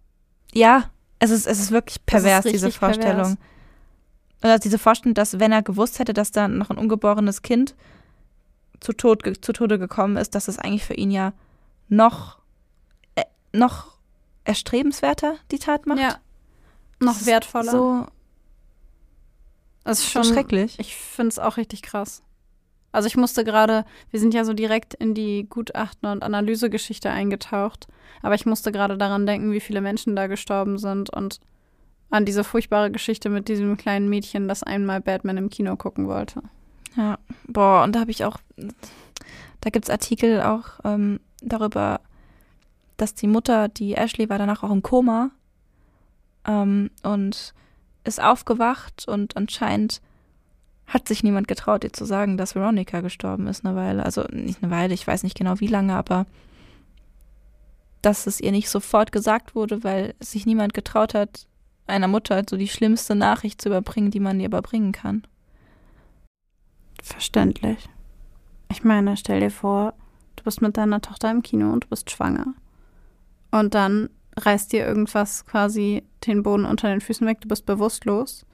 [0.54, 3.38] Ja, es ist, es ist wirklich pervers, richtig diese Vorstellung.
[3.38, 3.38] pervers.
[4.42, 7.76] Also diese Vorstellung, dass wenn er gewusst hätte, dass da noch ein ungeborenes Kind
[8.80, 11.34] zu, Tod, zu Tode gekommen ist, dass es eigentlich für ihn ja
[11.90, 12.38] noch,
[13.16, 13.98] äh, noch
[14.44, 16.00] erstrebenswerter die Tat macht.
[16.00, 16.18] Ja.
[17.00, 17.72] Noch Das ist wertvoller.
[17.72, 18.08] So,
[19.84, 20.80] das ist so schon schrecklich.
[20.80, 22.22] Ich finde es auch richtig krass.
[22.92, 27.88] Also ich musste gerade, wir sind ja so direkt in die Gutachten- und Analysegeschichte eingetaucht,
[28.22, 31.40] aber ich musste gerade daran denken, wie viele Menschen da gestorben sind und
[32.10, 36.42] an diese furchtbare Geschichte mit diesem kleinen Mädchen, das einmal Batman im Kino gucken wollte.
[36.96, 38.38] Ja, boah, und da habe ich auch,
[39.62, 42.00] da gibt es Artikel auch ähm, darüber,
[42.96, 45.30] dass die Mutter, die Ashley, war danach auch im Koma
[46.48, 47.54] ähm, und
[48.04, 50.02] ist aufgewacht und anscheinend
[50.88, 54.04] hat sich niemand getraut, ihr zu sagen, dass Veronica gestorben ist eine Weile.
[54.04, 56.26] Also nicht eine Weile, ich weiß nicht genau wie lange, aber
[58.02, 61.46] dass es ihr nicht sofort gesagt wurde, weil sich niemand getraut hat,
[61.88, 65.28] einer Mutter so die schlimmste Nachricht zu überbringen, die man ihr überbringen kann.
[67.02, 67.90] Verständlich.
[68.72, 69.94] Ich meine, stell dir vor,
[70.36, 72.54] du bist mit deiner Tochter im Kino und du bist schwanger.
[73.52, 78.46] Und dann reißt dir irgendwas quasi den Boden unter den Füßen weg, du bist bewusstlos.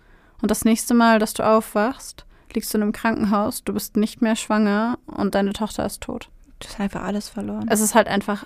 [0.41, 4.21] Und das nächste Mal, dass du aufwachst, liegst du in einem Krankenhaus, du bist nicht
[4.21, 6.29] mehr schwanger und deine Tochter ist tot.
[6.59, 7.67] Du hast einfach alles verloren.
[7.69, 8.45] Es ist halt einfach,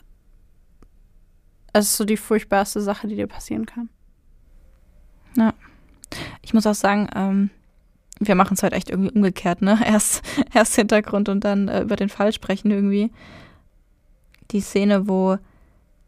[1.73, 3.89] es ist so die furchtbarste Sache, die dir passieren kann.
[6.41, 7.49] Ich muss auch sagen, ähm,
[8.19, 9.77] wir machen es heute echt irgendwie umgekehrt, ne?
[9.85, 10.23] Erst,
[10.53, 13.11] erst Hintergrund und dann äh, über den Fall sprechen irgendwie.
[14.51, 15.37] Die Szene, wo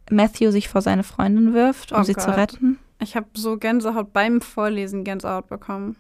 [0.10, 2.38] Matthew sich vor seine Freundin wirft, um Oh sie zu Gott.
[2.38, 2.80] retten.
[3.02, 5.96] Ich habe so Gänsehaut beim Vorlesen Gänsehaut bekommen.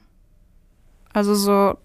[1.13, 1.77] Also so.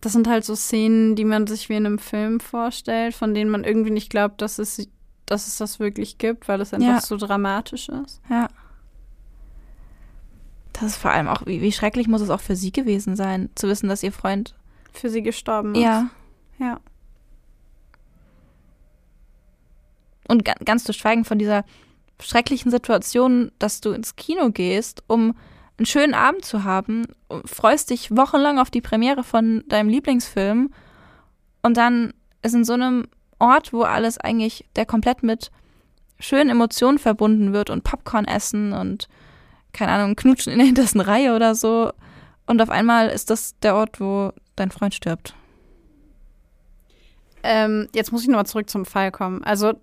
[0.00, 3.50] Das sind halt so Szenen, die man sich wie in einem Film vorstellt, von denen
[3.50, 4.88] man irgendwie nicht glaubt, dass es,
[5.24, 7.00] dass es das wirklich gibt, weil es einfach Ja.
[7.00, 8.20] so dramatisch ist.
[8.30, 8.48] Ja.
[10.74, 13.48] Das ist vor allem auch, wie, wie schrecklich muss es auch für sie gewesen sein,
[13.54, 14.54] zu wissen, dass ihr Freund.
[14.92, 15.80] Für sie gestorben ist.
[15.82, 16.10] Ja.
[16.58, 16.78] Ja.
[20.28, 21.64] Und ga ganz zu schweigen von dieser
[22.20, 25.34] schrecklichen Situation, dass du ins Kino gehst, um
[25.78, 27.06] einen schönen Abend zu haben,
[27.44, 30.72] freust dich wochenlang auf die Premiere von deinem Lieblingsfilm
[31.62, 33.08] und dann ist in so einem
[33.38, 35.50] Ort, wo alles eigentlich, der komplett mit
[36.18, 39.08] schönen Emotionen verbunden wird und Popcorn essen und
[39.72, 41.92] keine Ahnung, knutschen in der hintersten Reihe oder so.
[42.46, 45.34] Und auf einmal ist das der Ort, wo dein Freund stirbt.
[47.42, 49.44] Ähm, jetzt muss ich nochmal zurück zum Fall kommen.
[49.44, 49.74] Also,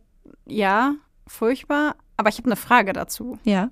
[0.45, 0.95] ja,
[1.27, 3.37] furchtbar, aber ich habe eine Frage dazu.
[3.43, 3.69] Ja.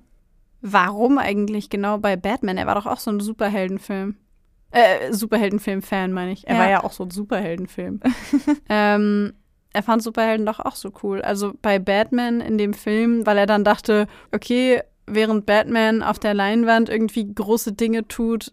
[0.60, 2.56] Warum eigentlich genau bei Batman?
[2.56, 4.16] Er war doch auch so ein Superheldenfilm.
[4.70, 6.46] Äh, Superheldenfilm-Fan, meine ich.
[6.46, 6.60] Er Ja.
[6.60, 8.00] war ja auch so ein Superheldenfilm.
[8.68, 9.32] ähm,
[9.72, 11.20] er fand Superhelden doch auch so cool.
[11.22, 16.34] Also bei Batman in dem Film, weil er dann dachte, okay, während Batman auf der
[16.34, 18.52] Leinwand irgendwie große Dinge tut,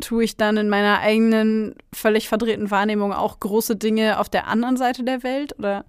[0.00, 4.76] tue ich dann in meiner eigenen, völlig verdrehten Wahrnehmung auch große Dinge auf der anderen
[4.76, 5.58] Seite der Welt?
[5.58, 5.84] Oder?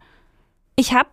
[0.75, 1.09] Ich habe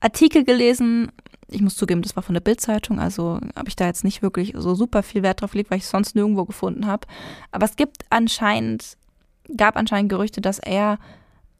[0.00, 1.12] Artikel gelesen,
[1.48, 4.52] ich muss zugeben, das war von der Bildzeitung, also habe ich da jetzt nicht wirklich
[4.56, 7.06] so super viel Wert drauf gelegt, weil ich es sonst nirgendwo gefunden habe.
[7.52, 8.96] Aber es gibt anscheinend,
[9.56, 10.98] gab anscheinend Gerüchte, dass er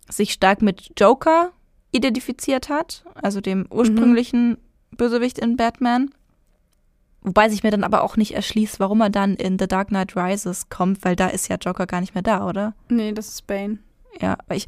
[0.09, 1.53] sich stark mit Joker
[1.93, 4.59] identifiziert hat, also dem ursprünglichen
[4.91, 6.11] Bösewicht in Batman.
[7.23, 10.17] Wobei sich mir dann aber auch nicht erschließt, warum er dann in The Dark Knight
[10.17, 12.75] Rises kommt, weil da ist ja Joker gar nicht mehr da, oder?
[12.89, 13.79] Nee, das ist Bane.
[14.21, 14.67] Ja, aber ich.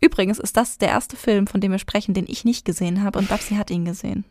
[0.00, 3.18] Übrigens ist das der erste Film, von dem wir sprechen, den ich nicht gesehen habe
[3.18, 4.24] und Babsi hat ihn gesehen.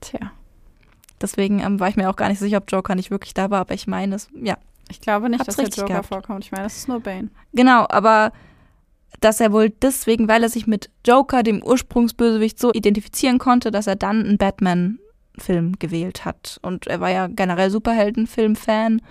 [0.00, 0.32] Tja.
[1.20, 3.60] Deswegen ähm, war ich mir auch gar nicht sicher, ob Joker nicht wirklich da war,
[3.60, 4.56] aber ich meine, es, ja.
[4.90, 6.06] Ich glaube nicht, dass der Joker gehabt.
[6.06, 6.44] vorkommt.
[6.44, 7.28] Ich meine, das ist nur Bane.
[7.52, 8.32] Genau, aber
[9.20, 13.86] dass er wohl deswegen, weil er sich mit Joker, dem Ursprungsbösewicht, so identifizieren konnte, dass
[13.86, 16.58] er dann einen Batman-Film gewählt hat.
[16.62, 19.02] Und er war ja generell Superhelden-Film-Fan.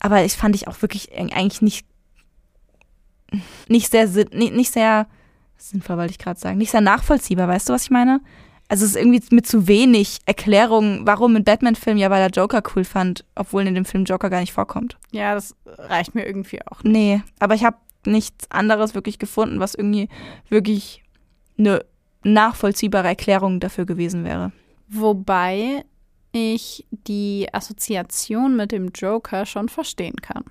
[0.00, 1.86] Aber ich fand ich auch wirklich eigentlich nicht,
[3.68, 5.06] nicht sehr, nicht, nicht sehr
[5.56, 7.48] sinnvoll, wollte ich gerade sagen, nicht sehr nachvollziehbar.
[7.48, 8.20] Weißt du, was ich meine?
[8.68, 12.62] Also es ist irgendwie mit zu wenig Erklärung, warum ein Batman-Film ja, weil er Joker
[12.74, 14.96] cool fand, obwohl in dem Film Joker gar nicht vorkommt.
[15.12, 16.92] Ja, das reicht mir irgendwie auch nicht.
[16.92, 20.08] Nee, aber ich habe nichts anderes wirklich gefunden, was irgendwie
[20.48, 21.02] wirklich
[21.58, 21.84] eine
[22.22, 24.52] nachvollziehbare Erklärung dafür gewesen wäre.
[24.88, 25.84] Wobei
[26.32, 30.44] ich die Assoziation mit dem Joker schon verstehen kann.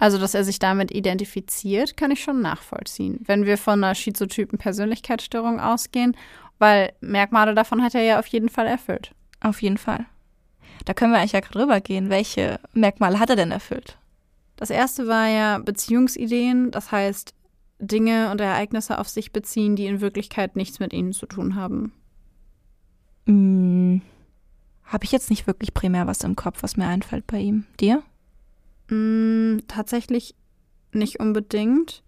[0.00, 3.20] Also, dass er sich damit identifiziert, kann ich schon nachvollziehen.
[3.26, 6.16] Wenn wir von einer schizotypen Persönlichkeitsstörung ausgehen,
[6.58, 9.14] weil Merkmale davon hat er ja auf jeden Fall erfüllt.
[9.40, 10.06] Auf jeden Fall.
[10.86, 12.08] Da können wir eigentlich ja gerade rübergehen.
[12.08, 13.98] Welche Merkmale hat er denn erfüllt?
[14.56, 17.34] Das erste war ja Beziehungsideen, das heißt
[17.78, 21.92] Dinge und Ereignisse auf sich beziehen, die in Wirklichkeit nichts mit ihnen zu tun haben.
[23.26, 24.00] Hm,
[24.84, 27.66] habe ich jetzt nicht wirklich primär was im Kopf, was mir einfällt bei ihm.
[27.80, 28.02] Dir?
[28.90, 30.34] Mm, tatsächlich
[30.92, 32.02] nicht unbedingt.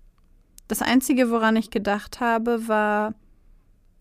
[0.68, 3.14] Das Einzige, woran ich gedacht habe, war,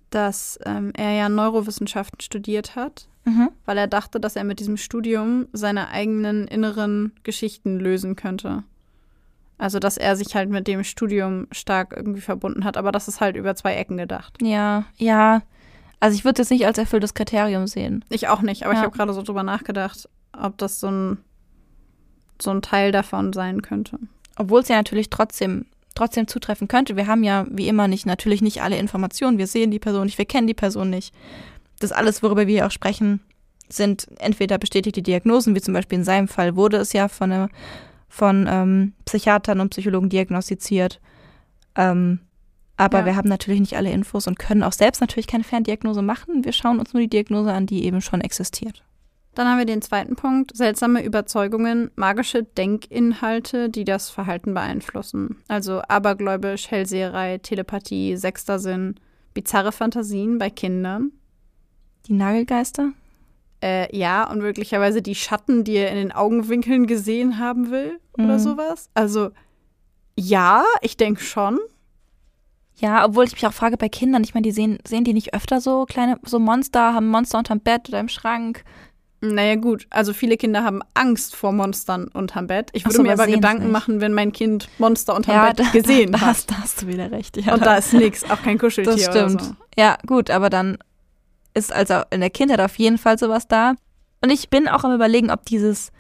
[0.10, 3.50] dass ähm, er ja Neurowissenschaften studiert hat, Mhm.
[3.66, 8.64] weil er dachte, dass er mit diesem Studium seine eigenen inneren Geschichten lösen könnte.
[9.60, 13.22] Also, dass er sich halt mit dem Studium stark irgendwie verbunden hat, aber das ist
[13.22, 14.38] halt über zwei Ecken gedacht.
[14.42, 15.44] Ja, ja.
[16.00, 18.04] Also ich würde es jetzt nicht als erfülltes Kriterium sehen.
[18.10, 18.86] Ich auch nicht, aber ich Ja.
[18.86, 21.18] habe gerade so drüber nachgedacht, ob das so ein,
[22.44, 24.00] so ein Teil davon sein könnte.
[24.38, 25.66] Obwohl es ja natürlich trotzdem,
[25.96, 26.96] trotzdem zutreffen könnte.
[26.96, 29.38] Wir haben ja wie immer nicht, natürlich nicht alle Informationen.
[29.38, 31.14] Wir sehen die Person nicht, wir kennen die Person nicht.
[31.80, 33.20] Das alles, worüber wir hier auch sprechen,
[33.70, 37.50] sind entweder bestätigte Diagnosen, wie zum Beispiel in seinem Fall wurde es ja von, einer-
[38.10, 41.00] von ähm, Psychiatern und Psychologen diagnostiziert.
[41.76, 42.20] Ähm,
[42.78, 43.06] aber Ja.
[43.06, 46.44] wir haben natürlich nicht alle Infos und können auch selbst natürlich keine Ferndiagnose machen.
[46.44, 48.84] Wir schauen uns nur die Diagnose an, die eben schon existiert.
[49.34, 55.38] Dann haben wir den zweiten Punkt, seltsame Überzeugungen, magische Denkinhalte, die das Verhalten beeinflussen.
[55.48, 58.96] Also abergläubisch, Hellseherei, Telepathie, sechster Sinn,
[59.34, 61.14] bizarre Fantasien bei Kindern.
[62.08, 62.92] Die Nagelgeister?
[63.64, 68.34] Äh, ja, und möglicherweise die Schatten, die er in den Augenwinkeln gesehen haben will oder
[68.36, 68.40] Mhm.
[68.40, 68.90] sowas.
[68.96, 69.30] Also
[70.18, 71.58] ja, ich denke schon.
[72.76, 75.34] Ja, obwohl ich mich auch frage bei Kindern, ich meine, die sehen, sehen die nicht
[75.36, 78.64] öfter so kleine, so Monster, haben Monster unterm Bett oder im Schrank.
[79.24, 79.86] Naja, gut.
[79.92, 82.72] Also viele Kinder haben Angst vor Monstern unterm Bett.
[82.74, 86.18] Ich würde so, mir aber Gedanken machen, wenn mein Kind Monster unterm Bett gesehen da,
[86.18, 86.30] da, hat.
[86.30, 87.38] hast, da hast du wieder recht.
[87.38, 89.42] Ja, Und da ist nichts, auch kein Kuscheltier das stimmt.
[89.42, 89.56] so.
[89.78, 90.80] Ja, gut, aber dann
[91.54, 93.76] ist also in der Kindheit auf jeden Fall sowas da.
[94.22, 95.92] Und ich bin auch am überlegen, ob dieses,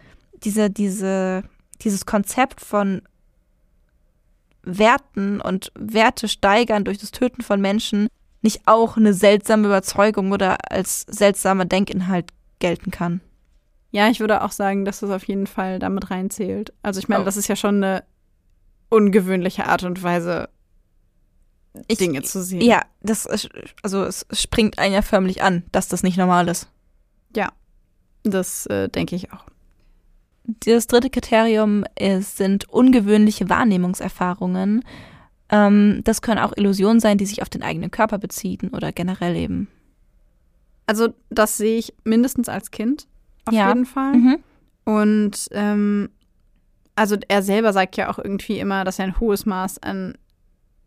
[0.44, 1.44] diese, diese,
[1.82, 3.04] dieses Konzept von
[4.64, 8.08] Werten und Werte steigern durch das Töten von Menschen
[8.42, 12.32] nicht auch eine seltsame Überzeugung oder als seltsamer Denkinhalt
[12.62, 13.20] gelten kann.
[13.92, 16.72] Ja, ich würde auch sagen, dass das auf jeden Fall damit reinzählt.
[16.82, 17.26] Also ich meine, Oh.
[17.26, 18.04] das ist ja schon eine
[18.90, 20.48] ungewöhnliche Art und Weise,
[21.90, 22.62] Ich- Dinge zu sehen.
[22.62, 23.50] Ja, das ist,
[23.84, 26.70] also es springt einen ja förmlich an, dass das nicht normal ist.
[28.24, 29.46] Das äh, denke ich auch.
[30.44, 34.86] Das dritte Kriterium ist, sind ungewöhnliche Wahrnehmungserfahrungen.
[35.50, 39.36] Ähm, das können auch Illusionen sein, die sich auf den eigenen Körper beziehen oder generell
[39.36, 39.70] eben.
[40.92, 43.08] Also das sehe ich mindestens als Kind
[43.46, 43.70] auf Ja.
[43.70, 44.12] jeden Fall.
[44.14, 44.40] Mhm.
[44.84, 46.10] Und ähm,
[46.98, 50.18] also er selber sagt ja auch irgendwie immer, dass er ein hohes Maß an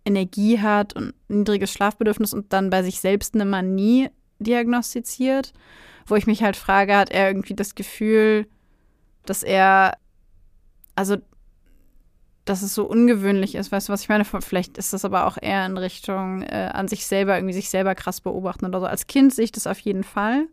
[0.04, 5.54] Energie hat und niedriges Schlafbedürfnis und dann bei sich selbst eine Manie diagnostiziert,
[6.06, 8.46] wo ich mich halt frage, hat er irgendwie das Gefühl,
[9.24, 9.96] dass er,
[10.96, 11.16] also,
[12.44, 14.24] dass es so ungewöhnlich ist, weißt du, was ich meine?
[14.24, 17.94] Vielleicht ist das aber auch eher in Richtung äh, an sich selber, irgendwie sich selber
[17.94, 18.86] krass beobachten oder so.
[18.86, 20.46] Als Kind sehe ich das auf jeden Fall,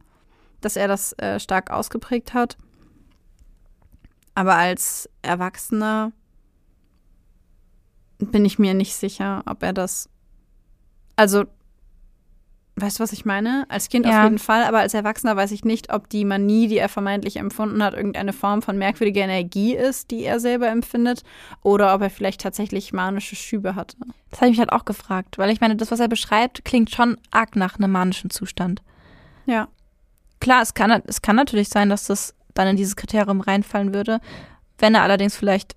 [0.62, 2.58] dass er das äh, stark ausgeprägt hat.
[4.36, 6.14] Aber als Erwachsener
[8.20, 10.10] bin ich mir nicht sicher, ob er das.
[11.18, 11.46] Also,
[12.82, 13.66] weißt du, was ich meine?
[13.70, 14.18] Als Kind Ja.
[14.20, 17.38] auf jeden Fall, aber als Erwachsener weiß ich nicht, ob die Manie, die er vermeintlich
[17.38, 21.24] empfunden hat, irgendeine Form von merkwürdiger Energie ist, die er selber empfindet,
[21.62, 23.98] oder ob er vielleicht tatsächlich manische Schübe hatte.
[24.30, 26.90] Das habe ich mich halt auch gefragt, weil ich meine, das, was er beschreibt, klingt
[26.92, 28.82] schon arg nach einem manischen Zustand.
[29.46, 29.68] Ja.
[30.40, 34.20] Klar, es kann, es kann natürlich sein, dass das dann in dieses Kriterium reinfallen würde.
[34.78, 35.76] Wenn er allerdings vielleicht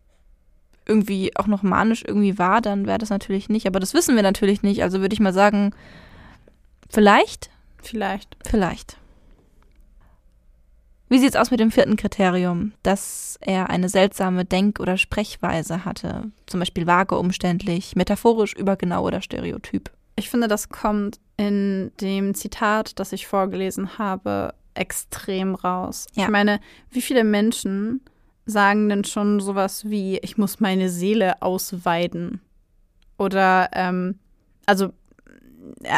[0.87, 3.67] irgendwie auch noch manisch irgendwie war, dann wäre das natürlich nicht.
[3.67, 4.83] Aber das wissen wir natürlich nicht.
[4.83, 5.75] Also würde ich mal sagen,
[6.91, 7.51] vielleicht?
[7.83, 8.37] Vielleicht.
[8.47, 8.97] Vielleicht.
[11.09, 15.85] Wie sieht es aus mit dem vierten Kriterium, dass er eine seltsame Denk- oder Sprechweise
[15.85, 16.31] hatte?
[16.47, 19.91] Zum Beispiel vage, umständlich, metaphorisch, übergenau oder stereotyp.
[20.17, 26.07] Ich finde, das kommt in dem Zitat, das ich vorgelesen habe, extrem raus.
[26.15, 26.25] Ja.
[26.25, 26.61] Ich meine,
[26.91, 28.01] wie viele Menschen
[28.47, 32.41] sagen denn schon sowas wie, ich muss meine Seele ausweiden?
[33.19, 34.19] Oder, ähm,
[34.67, 34.93] also,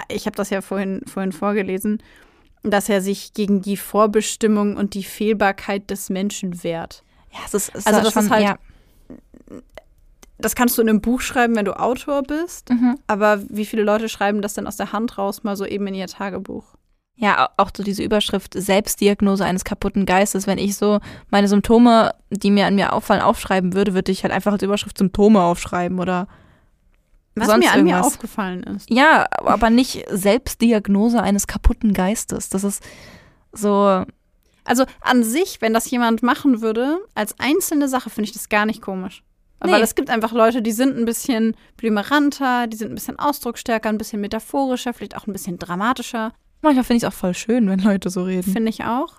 [0.08, 2.02] ich habe das ja vorhin, vorhin vorgelesen,
[2.62, 7.02] dass er sich gegen die Vorbestimmung und die Fehlbarkeit des Menschen wehrt.
[7.32, 8.56] Ja, es ist, es Also das schon, ist halt- ja.
[10.38, 12.98] Das kannst du in einem Buch schreiben, wenn du Autor bist, Mhm.
[13.06, 15.94] aber wie viele Leute schreiben das denn aus der Hand raus, mal so eben in
[15.94, 16.64] ihr Tagebuch?
[17.14, 20.46] Ja, au- auch so diese Überschrift Selbstdiagnose eines kaputten Geistes.
[20.46, 21.00] Wenn ich so
[21.30, 24.98] meine Symptome, die mir an mir auffallen, aufschreiben würde, würde ich halt einfach als Überschrift
[24.98, 26.28] Symptome aufschreiben oder
[27.36, 28.06] Was Sonst mir an mir irgendwas.
[28.14, 28.90] aufgefallen ist.
[28.90, 32.48] ja, aber nicht Selbstdiagnose eines kaputten Geistes.
[32.48, 32.82] Das ist
[33.52, 34.04] so,
[34.64, 38.64] Also an sich, wenn das jemand machen würde, als einzelne Sache, finde ich das gar
[38.66, 39.22] nicht komisch.
[39.64, 39.72] Nee.
[39.72, 43.88] Weil es gibt einfach Leute, die sind ein bisschen blümeranter, die sind ein bisschen ausdrucksstärker,
[43.88, 46.32] ein bisschen metaphorischer, vielleicht auch ein bisschen dramatischer,
[46.62, 48.52] manchmal finde ich es auch voll schön, wenn Leute so reden.
[48.52, 49.14] finde ich auch.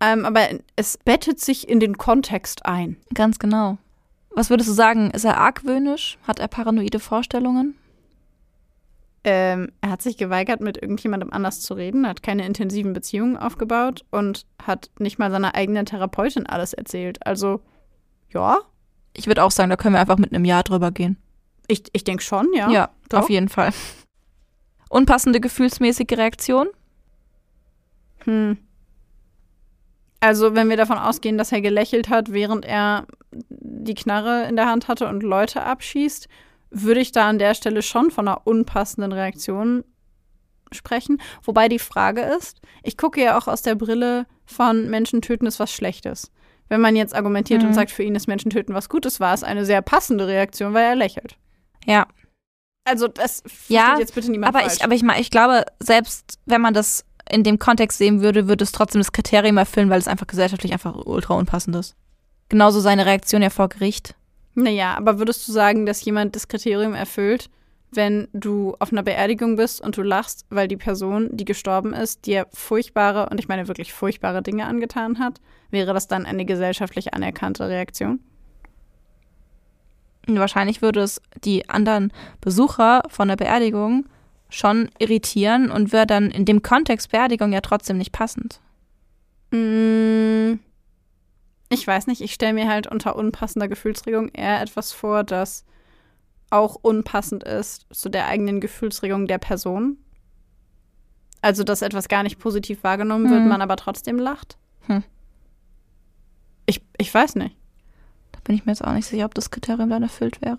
[0.00, 0.42] Ähm, aber
[0.76, 2.96] es bettet sich in den Kontext ein.
[3.14, 3.78] Ganz genau.
[4.36, 5.10] Was würdest du sagen?
[5.10, 6.18] Ist er argwöhnisch?
[6.28, 7.74] Hat er paranoide Vorstellungen?
[9.24, 14.04] Ähm, er hat sich geweigert, mit irgendjemandem anders zu reden, hat keine intensiven Beziehungen aufgebaut
[14.10, 17.26] und hat nicht mal seiner eigenen Therapeutin alles erzählt.
[17.26, 17.60] Also,
[18.32, 18.58] ja,
[19.14, 21.16] Ich würde auch sagen, da können wir einfach mit einem Ja drüber gehen.
[21.66, 22.70] ich, ich denke schon, ja.
[22.70, 23.20] Ja, doch.
[23.20, 23.70] auf jeden Fall.
[24.90, 26.68] Unpassende gefühlsmäßige Reaktion?
[28.18, 28.58] Hm.
[30.26, 34.66] Also, wenn wir davon ausgehen, dass er gelächelt hat, während er die Knarre in der
[34.66, 36.26] Hand hatte und Leute abschießt,
[36.70, 39.84] würde ich da an der Stelle schon von einer unpassenden Reaktion
[40.72, 41.20] sprechen.
[41.44, 45.60] Wobei die Frage ist, ich gucke ja auch aus der Brille von Menschen töten ist
[45.60, 46.32] was Schlechtes.
[46.68, 47.68] Wenn man jetzt argumentiert Mhm.
[47.68, 50.74] und sagt, für ihn ist Menschen töten was Gutes, war es eine sehr passende Reaktion,
[50.74, 51.36] weil er lächelt.
[51.84, 52.08] Ja.
[52.84, 54.78] Also, das Ja, jetzt bitte niemand Aber falsch.
[54.78, 58.64] ich, aber ich, ich glaube, selbst wenn man das in dem Kontext sehen würde, würde
[58.64, 61.96] es trotzdem das Kriterium erfüllen, weil es einfach gesellschaftlich einfach ultra unpassend ist.
[62.48, 64.14] Genauso seine Reaktion ja vor Gericht.
[64.54, 67.50] Naja, aber würdest du sagen, dass jemand das Kriterium erfüllt,
[67.92, 72.26] wenn du auf einer Beerdigung bist und du lachst, weil die Person, die gestorben ist,
[72.26, 75.40] dir furchtbare, und ich meine wirklich furchtbare Dinge angetan hat?
[75.70, 78.20] Wäre das dann eine gesellschaftlich anerkannte Reaktion?
[80.26, 84.06] Wahrscheinlich würde es die anderen Besucher von der Beerdigung
[84.48, 88.60] schon irritieren und wäre dann in dem Kontext Beerdigung ja trotzdem nicht passend.
[89.50, 90.58] Mm,
[91.68, 95.64] Ich weiß nicht, ich stelle mir halt unter unpassender Gefühlsregung eher etwas vor, das
[96.50, 99.96] auch unpassend ist zu der eigenen Gefühlsregung der Person.
[101.42, 103.48] Also, dass etwas gar nicht positiv wahrgenommen wird, Hm.
[103.48, 104.56] man aber trotzdem lacht.
[104.86, 105.02] Hm.
[106.66, 107.56] Ich, ich weiß nicht.
[108.32, 110.58] Da bin ich mir jetzt auch nicht sicher, ob das Kriterium dann erfüllt wäre.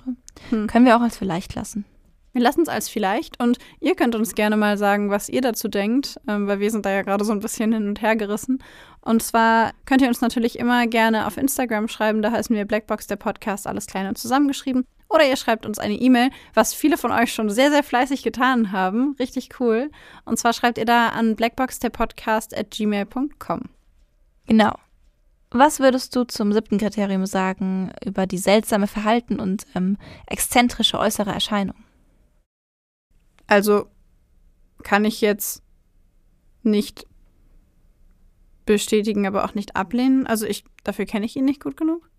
[0.50, 0.68] Hm.
[0.68, 1.86] Können wir auch als vielleicht lassen.
[2.34, 5.68] Wir lassen es als vielleicht und ihr könnt uns gerne mal sagen, was ihr dazu
[5.68, 8.64] denkt, ähm, weil wir sind da ja gerade so ein bisschen hin und her gerissen.
[9.02, 13.08] Und zwar könnt ihr uns natürlich immer gerne auf Instagram schreiben, da heißen wir Blackbox
[13.08, 14.86] der Podcast, alles klein und zusammengeschrieben.
[15.10, 18.72] Oder ihr schreibt uns eine E-Mail, was viele von euch schon sehr, sehr fleißig getan
[18.72, 19.16] haben.
[19.20, 19.90] Richtig cool.
[20.26, 23.62] Und zwar schreibt ihr da an blackboxderpodcast at gmail.com.
[24.48, 24.74] Genau.
[25.50, 31.32] Was würdest du zum siebten Kriterium sagen über die seltsame Verhalten und ähm, exzentrische äußere
[31.32, 31.76] Erscheinung?
[33.48, 33.88] Also
[34.84, 35.64] kann ich jetzt
[36.64, 37.08] nicht
[38.66, 40.28] bestätigen, aber auch nicht ablehnen.
[40.28, 42.10] Also ich, dafür kenne ich ihn nicht gut genug,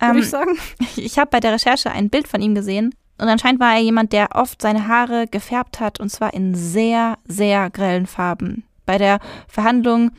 [0.00, 0.56] würde Ähm, ich sagen.
[0.96, 4.12] ich habe bei der Recherche ein Bild von ihm gesehen und anscheinend war er jemand,
[4.12, 8.64] der oft seine Haare gefärbt hat und zwar in sehr, sehr grellen Farben.
[8.86, 10.12] Bei der Verhandlung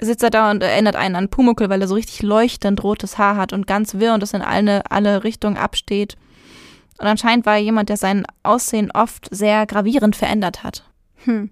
[0.00, 3.36] sitzt er da und erinnert einen an Pumuckl, weil er so richtig leuchtend rotes Haar
[3.36, 6.16] hat und ganz wirr und das in alle, alle Richtungen absteht.
[6.98, 10.84] Und anscheinend war er jemand, der sein Aussehen oft sehr gravierend verändert hat.
[11.24, 11.50] Hm.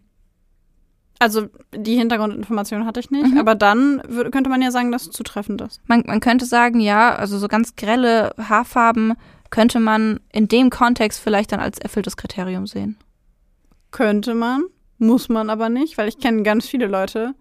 [1.19, 3.39] Also die Hintergrundinformation hatte ich nicht, Mhm.
[3.39, 5.81] aber dann könnte man ja sagen, dass es zutreffend ist.
[5.87, 9.15] Man, man könnte sagen, ja, also so ganz grelle Haarfarben
[9.49, 12.99] könnte man in dem Kontext vielleicht dann als erfülltes Kriterium sehen.
[13.93, 14.65] Könnte man,
[14.99, 17.35] muss man aber nicht, weil ich kenne ganz viele Leute,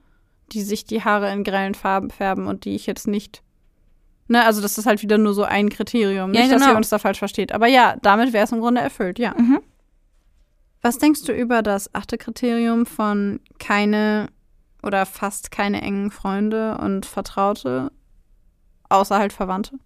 [0.53, 3.41] die sich die Haare in grellen Farben färben und die ich jetzt nicht.
[4.28, 6.34] Ne, also das ist halt wieder nur so ein Kriterium.
[6.34, 6.73] Ja, nicht, dass genau.
[6.73, 7.51] ihr uns da falsch versteht.
[7.51, 9.36] Aber ja, damit wäre es im Grunde erfüllt, ja.
[9.38, 9.59] Mhm.
[10.82, 14.30] Was denkst du über das achte Kriterium von keine
[14.86, 17.91] oder fast keine engen Freunde und Vertraute,
[18.88, 19.80] außer halt Verwandte.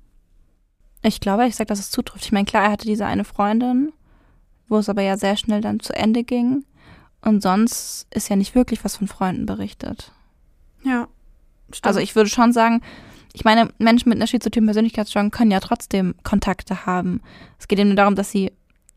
[1.02, 2.26] Ich glaube, ich sage, dass es zutrifft.
[2.26, 3.94] Ich meine, klar, er hatte diese eine Freundin,
[4.68, 6.66] wo es aber ja sehr schnell dann zu Ende ging.
[7.22, 10.12] Und sonst ist ja nicht wirklich was von Freunden berichtet.
[10.84, 11.08] Ja.
[11.72, 11.88] Stimmt.
[11.88, 12.82] Also ich würde schon sagen,
[13.40, 17.22] ich meine, Menschen mit einer schizotypen Persönlichkeitsstörung können ja trotzdem Kontakte haben.
[17.58, 18.52] Es geht eben nur darum, dass sie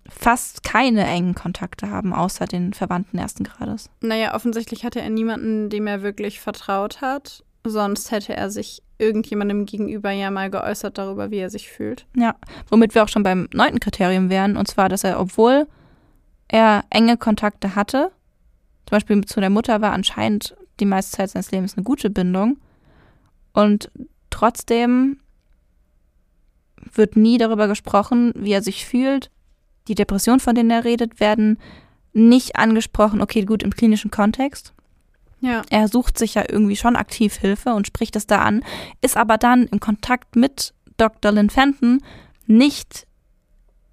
[0.08, 3.88] fast keine engen Kontakte haben, außer den Verwandten ersten Grades.
[4.00, 7.44] Naja, offensichtlich hatte er niemanden, dem er wirklich vertraut hat.
[7.64, 12.06] Sonst hätte er sich irgendjemandem gegenüber ja mal geäußert darüber, wie er sich fühlt.
[12.16, 12.34] Ja,
[12.68, 15.68] womit wir auch schon beim neunten Kriterium wären, und zwar, dass er, obwohl
[16.48, 18.10] er enge Kontakte hatte,
[18.86, 22.56] zum Beispiel zu der Mutter war anscheinend die meiste Zeit seines Lebens eine gute Bindung
[23.52, 23.88] und
[24.42, 25.18] trotzdem
[26.94, 29.30] wird nie darüber gesprochen, wie er sich fühlt.
[29.86, 31.58] Die Depressionen, von denen er redet, werden
[32.12, 34.74] nicht angesprochen, okay, gut, im klinischen Kontext.
[35.40, 35.62] Ja.
[35.70, 38.64] Er sucht sich ja irgendwie schon aktiv Hilfe und spricht es da an,
[39.00, 41.32] ist aber dann im Kontakt mit Dr.
[41.32, 42.02] Lynn Fenton
[42.46, 43.06] nicht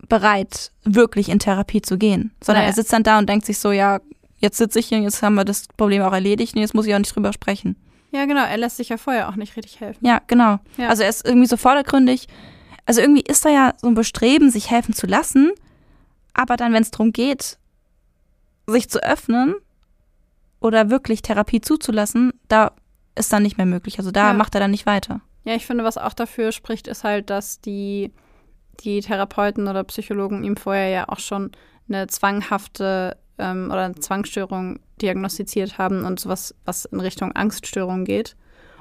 [0.08, 2.72] bereit, wirklich in Therapie zu gehen, sondern Naja.
[2.72, 4.00] er sitzt dann da und denkt sich so, ja,
[4.38, 6.94] jetzt sitze ich hier, jetzt haben wir das Problem auch erledigt und jetzt muss ich
[6.96, 7.76] auch nicht drüber sprechen.
[8.12, 8.44] Ja, genau.
[8.46, 10.06] Er lässt sich ja vorher auch nicht richtig helfen.
[10.06, 10.60] Ja, genau.
[10.78, 10.90] Ja.
[10.90, 12.28] Also er ist irgendwie so vordergründig.
[12.86, 15.52] Also irgendwie ist da ja so ein Bestreben, sich helfen zu lassen,
[16.34, 17.58] aber dann, wenn es darum geht,
[18.68, 19.56] sich zu öffnen
[20.60, 22.72] oder wirklich Therapie zuzulassen, da
[23.16, 23.98] ist dann nicht mehr möglich.
[24.00, 24.34] Also da Ja.
[24.34, 25.22] macht er dann nicht weiter.
[25.46, 28.12] Ja, ich finde, was auch dafür spricht, ist halt, dass die,
[28.82, 31.52] die Therapeuten oder Psychologen ihm vorher ja auch schon
[31.88, 38.36] eine zwanghafte ähm, oder eine Zwangsstörung diagnostiziert haben und sowas, was in Richtung Angststörung geht.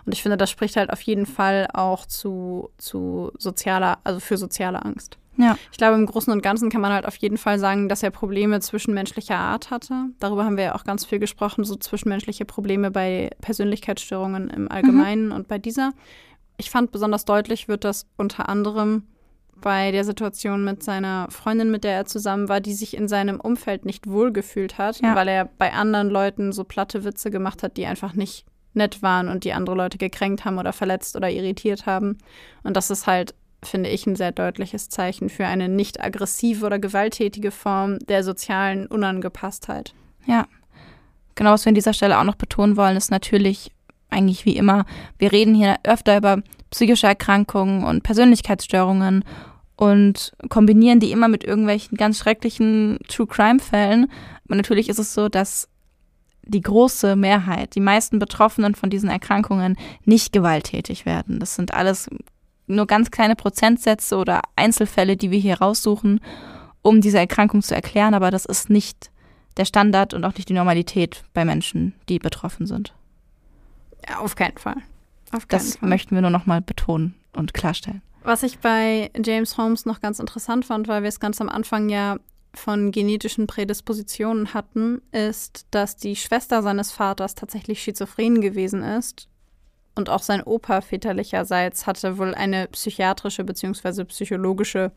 [0.04, 4.38] Und ich finde, das spricht halt auf jeden Fall auch zu, zu sozialer, also für
[4.38, 5.18] soziale Angst.
[5.38, 5.56] Ja.
[5.70, 8.10] Ich glaube, im Großen und Ganzen kann man halt auf jeden Fall sagen, dass er
[8.10, 10.06] Probleme zwischenmenschlicher Art hatte.
[10.18, 15.30] Darüber haben wir ja auch ganz viel gesprochen, so zwischenmenschliche Probleme bei Persönlichkeitsstörungen im Allgemeinen
[15.30, 15.92] und bei dieser.
[16.56, 19.04] Ich fand besonders deutlich wird das unter anderem
[19.60, 23.40] bei der Situation mit seiner Freundin, mit der er zusammen war, die sich in seinem
[23.40, 25.14] Umfeld nicht wohlgefühlt hat, Ja.
[25.14, 28.44] weil er bei anderen Leuten so platte Witze gemacht hat, die einfach nicht
[28.74, 32.18] nett waren und die andere Leute gekränkt haben oder verletzt oder irritiert haben.
[32.62, 36.78] Und das ist halt, finde ich, ein sehr deutliches Zeichen für eine nicht aggressive oder
[36.78, 39.94] gewalttätige Form der sozialen Unangepasstheit.
[40.26, 40.46] Ja.
[41.34, 43.72] Genau, was wir an dieser Stelle auch noch betonen wollen, ist natürlich
[44.10, 44.84] eigentlich wie immer,
[45.18, 49.24] wir reden hier öfter über psychische Erkrankungen und Persönlichkeitsstörungen
[49.76, 54.10] und kombinieren die immer mit irgendwelchen ganz schrecklichen True Crime Fällen.
[54.44, 55.68] Aber natürlich ist es so, dass
[56.42, 61.38] die große Mehrheit, die meisten Betroffenen von diesen Erkrankungen nicht gewalttätig werden.
[61.38, 62.08] Das sind alles
[62.66, 66.20] nur ganz kleine Prozentsätze oder Einzelfälle, die wir hier raussuchen,
[66.82, 69.10] um diese Erkrankung zu erklären, aber das ist nicht
[69.56, 72.94] der Standard und auch nicht die Normalität bei Menschen, die betroffen sind.
[74.08, 74.76] Ja, auf keinen Fall.
[75.48, 75.88] Das Fall.
[75.88, 78.02] möchten wir nur nochmal betonen und klarstellen.
[78.22, 81.88] Was ich bei James Holmes noch ganz interessant fand, weil wir es ganz am Anfang
[81.88, 82.18] ja
[82.54, 89.28] von genetischen Prädispositionen hatten, ist, dass die Schwester seines Vaters tatsächlich schizophren gewesen ist.
[89.94, 94.04] Und auch sein Opa väterlicherseits hatte wohl eine psychiatrische bzw.
[94.04, 94.92] psychologische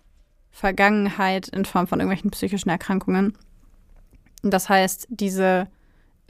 [0.52, 3.38] Vergangenheit in Form von irgendwelchen psychischen Erkrankungen.
[4.44, 5.68] Das heißt, diese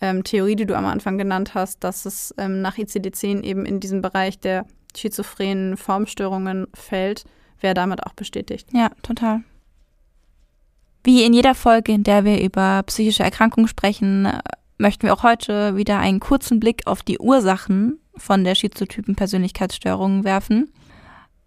[0.01, 3.79] ähm, Theorie, die du am Anfang genannt hast, dass es ähm, nach ICD-10 eben in
[3.79, 7.25] diesem Bereich der schizophrenen Formstörungen fällt,
[7.59, 8.67] wäre damit auch bestätigt.
[8.73, 9.43] Ja, total.
[11.03, 14.27] Wie in jeder Folge, in der wir über psychische Erkrankungen sprechen,
[14.77, 20.23] möchten wir auch heute wieder einen kurzen Blick auf die Ursachen von der schizotypen Persönlichkeitsstörung
[20.23, 20.71] werfen.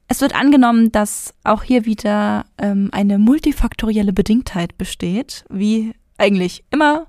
[0.08, 7.06] Es wird angenommen, dass auch hier wieder ähm, eine multifaktorielle Bedingtheit besteht, wie eigentlich immer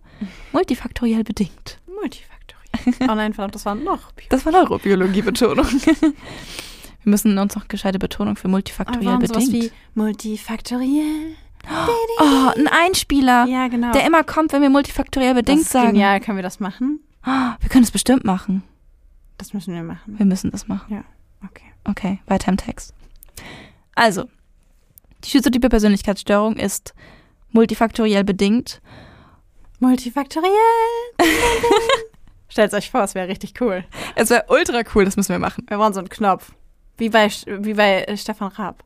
[0.52, 1.80] multifaktoriell bedingt.
[1.88, 3.10] Multifaktoriell.
[3.10, 4.12] oh nein, verdammt, das war noch.
[4.30, 5.66] Das war Neurobiologie-Betonung.
[6.02, 6.14] wir
[7.04, 9.54] müssen uns noch gescheite Betonung für Aber multifaktoriell sowas bedingt.
[9.54, 11.36] wie multifaktoriell?
[12.20, 13.92] Oh, ein Einspieler, Ja, genau.
[13.92, 15.88] der immer kommt, wenn wir multifaktoriell das bedingt ist sagen.
[15.94, 16.20] genial.
[16.20, 17.00] Können wir das machen?
[17.26, 18.64] Oh, wir können es bestimmt machen.
[19.38, 20.18] Das müssen wir machen.
[20.18, 21.04] Wir müssen das machen.
[21.44, 21.64] Okay.
[21.88, 22.94] Okay, weiter im Text.
[23.94, 24.26] Also,
[25.24, 26.94] die schizotype Persönlichkeitsstörung ist
[27.52, 28.82] multifaktoriell bedingt.
[29.86, 30.52] Multifaktoriell.
[32.48, 33.84] Stellt euch vor, es wäre richtig cool.
[34.16, 35.64] Es wäre ultra cool, das müssen wir machen.
[35.68, 36.54] Wir brauchen so einen Knopf.
[36.98, 38.84] Wie bei, wie bei äh, Stefan Raab.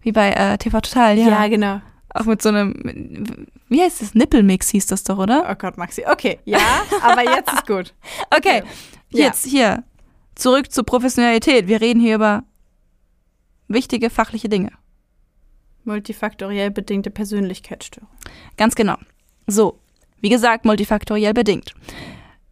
[0.00, 1.46] Wie bei äh, TV Total, ja.
[1.46, 1.80] genau.
[2.14, 4.14] Auch mit so einem, wie heißt das?
[4.14, 5.46] Nippelmix hieß das doch, oder?
[5.50, 6.04] Oh Gott, Maxi.
[6.06, 6.58] Okay, ja,
[7.02, 7.94] aber jetzt ist gut.
[8.36, 8.62] Okay,
[9.10, 9.26] Ja.
[9.26, 9.84] jetzt hier.
[10.34, 11.68] Zurück zur Professionalität.
[11.68, 12.42] Wir reden hier über
[13.68, 14.72] wichtige fachliche Dinge.
[15.84, 18.08] Multifaktoriell bedingte Persönlichkeitsstörung.
[18.56, 18.96] Ganz genau.
[19.46, 19.78] So,
[20.22, 21.74] wie gesagt, multifaktoriell bedingt.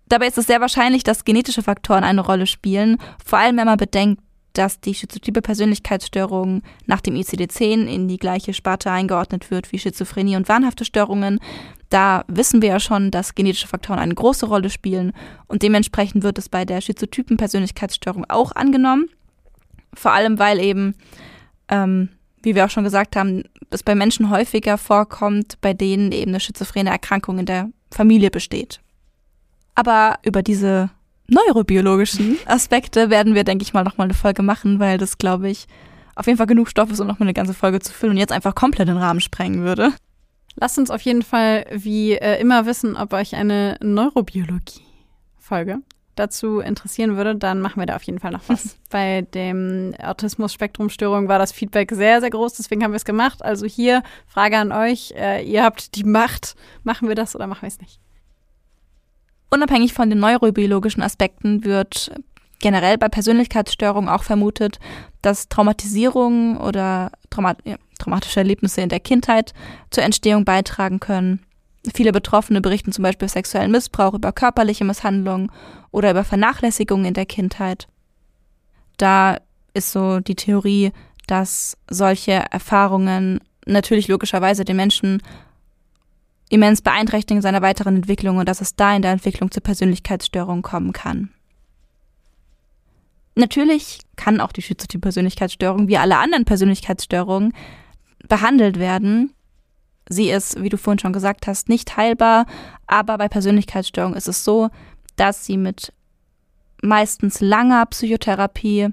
[0.08, 3.78] Dabei ist es sehr wahrscheinlich, dass genetische Faktoren eine Rolle spielen, vor allem wenn man
[3.78, 4.20] bedenkt,
[4.52, 10.36] dass die schizotype Persönlichkeitsstörung nach dem ICD-10 in die gleiche Sparte eingeordnet wird wie Schizophrenie
[10.36, 11.38] und wahnhafte Störungen.
[11.88, 15.12] Da wissen wir ja schon, dass genetische Faktoren eine große Rolle spielen
[15.46, 19.08] und dementsprechend wird es bei der schizotypen Persönlichkeitsstörung auch angenommen.
[19.94, 20.94] Vor allem, weil eben,
[21.68, 22.10] ähm,
[22.42, 26.40] wie wir auch schon gesagt haben, es bei Menschen häufiger vorkommt, bei denen eben eine
[26.40, 28.80] schizophrene Erkrankung in der Familie besteht.
[29.74, 30.90] Aber über diese
[31.28, 35.66] neurobiologischen Aspekte werden wir, denke ich mal, nochmal eine Folge machen, weil das, glaube ich,
[36.16, 38.32] auf jeden Fall genug Stoff ist, um nochmal eine ganze Folge zu füllen und jetzt
[38.32, 39.92] einfach komplett den Rahmen sprengen würde.
[40.56, 45.78] Lasst uns auf jeden Fall wie äh, immer wissen, ob euch eine Neurobiologie-Folge
[46.20, 48.76] dazu interessieren würde, dann machen wir da auf jeden Fall noch was.
[48.90, 53.44] Bei dem Autismus-Spektrum-Störung war das Feedback sehr, sehr groß, deswegen haben wir es gemacht.
[53.44, 57.62] Also hier Frage an euch, äh, ihr habt die Macht, machen wir das oder machen
[57.62, 58.00] wir es nicht?
[59.50, 62.12] Unabhängig von den neurobiologischen Aspekten wird
[62.60, 64.78] generell bei Persönlichkeitsstörungen auch vermutet,
[65.22, 69.52] dass Traumatisierungen oder Trauma ja, traumatische Erlebnisse in der Kindheit
[69.90, 71.40] zur Entstehung beitragen können.
[71.94, 75.50] Viele Betroffene berichten zum Beispiel sexuellen Missbrauch, über körperliche Misshandlungen
[75.90, 77.88] oder über Vernachlässigung in der Kindheit.
[78.98, 79.38] Da
[79.72, 80.92] ist so die Theorie,
[81.26, 85.22] dass solche Erfahrungen natürlich logischerweise den Menschen
[86.50, 90.92] immens beeinträchtigen seiner weiteren Entwicklung und dass es da in der Entwicklung zur Persönlichkeitsstörung kommen
[90.92, 91.30] kann.
[93.36, 97.54] Natürlich kann auch die schizotype Persönlichkeitsstörung wie alle anderen Persönlichkeitsstörungen
[98.28, 99.32] behandelt werden.
[100.12, 102.44] Sie ist, wie du vorhin schon gesagt hast, nicht heilbar,
[102.88, 104.68] aber bei Persönlichkeitsstörung ist es so,
[105.14, 105.92] dass sie mit
[106.82, 108.88] meistens langer Psychotherapie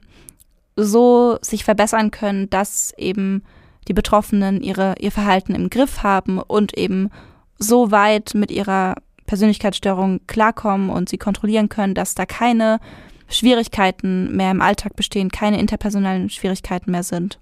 [0.75, 3.43] so sich verbessern können, dass eben
[3.87, 7.09] die Betroffenen ihre, ihr Verhalten im Griff haben und eben
[7.57, 8.93] so weit mit ihrer
[9.25, 12.79] Persönlichkeitsstörung klarkommen und sie kontrollieren können, dass da keine
[13.27, 17.39] Schwierigkeiten mehr im Alltag bestehen, keine interpersonellen Schwierigkeiten mehr sind.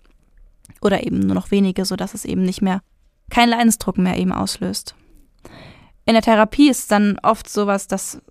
[0.81, 2.81] Oder eben nur noch wenige, sodass es eben nicht mehr
[3.29, 4.95] keinen Leidensdruck mehr eben auslöst.
[6.05, 8.21] In der Therapie ist dann oft sowas, dass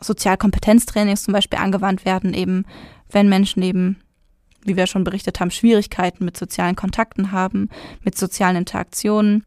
[0.00, 2.64] Sozialkompetenztrainings zum Beispiel angewandt werden, eben
[3.10, 4.00] wenn Menschen eben,
[4.64, 7.68] wie wir schon berichtet haben, Schwierigkeiten mit sozialen Kontakten haben,
[8.02, 9.44] mit sozialen Interaktionen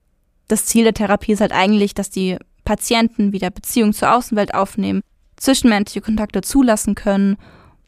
[0.48, 5.02] das Ziel der Therapie ist halt eigentlich, dass die Patienten wieder Beziehungen zur Außenwelt aufnehmen,
[5.36, 7.38] zwischenmenschliche Kontakte zulassen können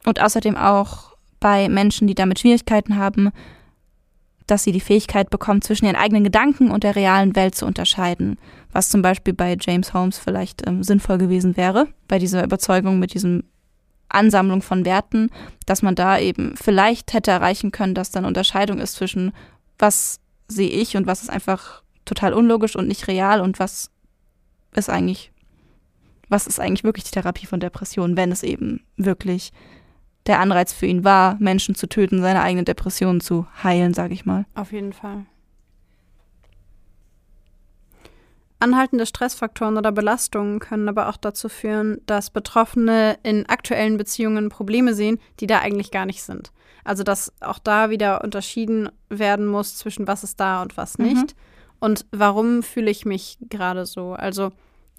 [0.06, 3.32] und außerdem auch bei Menschen, die damit Schwierigkeiten haben,
[4.50, 8.38] dass sie die Fähigkeit bekommen, zwischen ihren eigenen Gedanken und der realen Welt zu unterscheiden,
[8.72, 13.14] was zum Beispiel bei James Holmes vielleicht ähm, sinnvoll gewesen wäre, bei dieser Überzeugung mit
[13.14, 13.44] diesem
[14.10, 15.30] Ansammlung von Werten,
[15.66, 19.34] dass man da eben vielleicht hätte erreichen können, dass dann Unterscheidung ist zwischen
[19.78, 23.92] was sehe ich und was ist einfach total unlogisch und nicht real und was
[24.76, 25.32] ist eigentlich,
[26.28, 29.52] was ist eigentlich wirklich die Therapie von Depressionen, wenn es eben wirklich
[30.30, 34.28] der Anreiz für ihn war, Menschen zu töten, seine eigene Depression zu heilen, sage ich
[34.28, 34.46] mal.
[34.54, 35.26] Auf jeden Fall.
[38.60, 44.94] Anhaltende Stressfaktoren oder Belastungen können aber auch dazu führen, dass Betroffene in aktuellen Beziehungen Probleme
[44.94, 46.52] sehen, die da eigentlich gar nicht sind.
[46.84, 51.16] Also dass auch da wieder unterschieden werden muss zwischen was ist da und was nicht.
[51.16, 51.40] Mhm.
[51.80, 54.14] Und warum fühle ich mich gerade so?
[54.14, 54.52] Also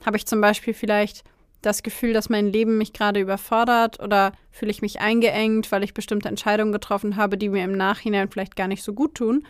[0.04, 1.22] habe ich zum Beispiel vielleicht
[1.62, 5.94] das Gefühl, dass mein Leben mich gerade überfordert oder fühle ich mich eingeengt, weil ich
[5.94, 9.46] bestimmte Entscheidungen getroffen habe, die mir im Nachhinein vielleicht gar nicht so gut tun.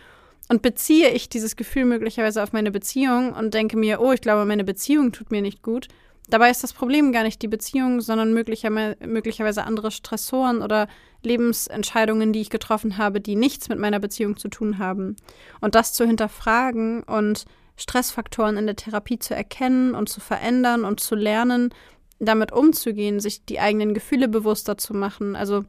[0.49, 4.45] Und beziehe ich dieses Gefühl möglicherweise auf meine Beziehung und denke mir, oh, ich glaube,
[4.45, 5.87] meine Beziehung tut mir nicht gut,
[6.31, 10.87] Dabei ist das Problem gar nicht die Beziehung, sondern möglicherweise andere Stressoren oder
[11.23, 15.17] Lebensentscheidungen, die ich getroffen habe, die nichts mit meiner Beziehung zu tun haben.
[15.59, 17.43] Und das zu hinterfragen und
[17.75, 21.73] Stressfaktoren in der Therapie zu erkennen und zu verändern und zu lernen,
[22.21, 25.35] damit umzugehen, sich die eigenen Gefühle bewusster zu machen.
[25.35, 25.63] Also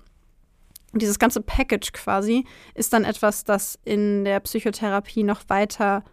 [0.93, 6.05] dieses ganze Package quasi ist dann etwas, das in der Psychotherapie noch weiter,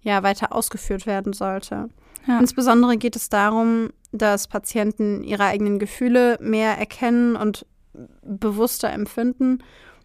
[0.00, 1.90] ja, weiter ausgeführt werden sollte.
[2.26, 2.40] Ja.
[2.40, 7.66] Insbesondere geht es darum, dass Patienten ihre eigenen Gefühle mehr erkennen und
[8.22, 9.58] bewusster empfinden,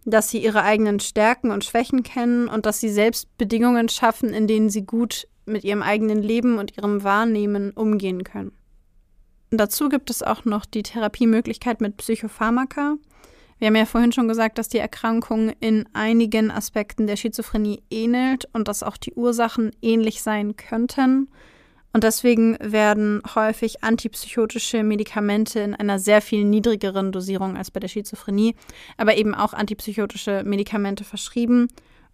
[0.06, 4.48] dass sie ihre eigenen Stärken und Schwächen kennen und dass sie selbst Bedingungen schaffen, in
[4.48, 8.52] denen sie gut mit ihrem eigenen Leben und ihrem Wahrnehmen umgehen können.
[9.52, 12.98] Dazu gibt es auch noch die Therapiemöglichkeit mit Psychopharmaka.
[13.58, 18.48] Wir haben ja vorhin schon gesagt, dass die Erkrankung in einigen Aspekten der Schizophrenie ähnelt
[18.54, 21.30] und dass auch die Ursachen ähnlich sein könnten.
[21.92, 27.88] Und deswegen werden häufig antipsychotische Medikamente in einer sehr viel niedrigeren Dosierung als bei der
[27.88, 28.56] Schizophrenie,
[28.98, 31.68] aber eben auch antipsychotische Medikamente verschrieben,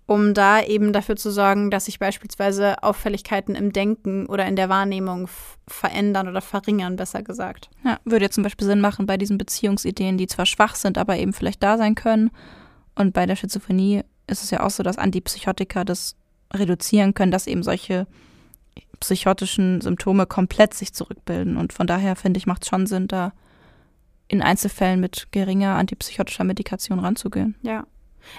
[0.08, 4.70] um da eben dafür zu sorgen, dass sich beispielsweise Auffälligkeiten im Denken oder in der
[4.70, 5.28] Wahrnehmung
[5.68, 7.70] verändern oder verringern, besser gesagt.
[7.84, 11.18] Ja, würde jetzt zum Beispiel Sinn machen bei diesen Beziehungsideen, die zwar schwach sind, aber
[11.18, 12.30] eben vielleicht da sein können.
[12.94, 16.16] Und bei der Schizophrenie ist es ja auch so, dass Antipsychotika das
[16.54, 18.06] reduzieren können, dass eben solche
[19.00, 21.58] psychotischen Symptome komplett sich zurückbilden.
[21.58, 23.34] Und von daher finde ich, macht es schon Sinn, da
[24.28, 27.56] in Einzelfällen mit geringer antipsychotischer Medikation ranzugehen.
[27.62, 27.86] Ja.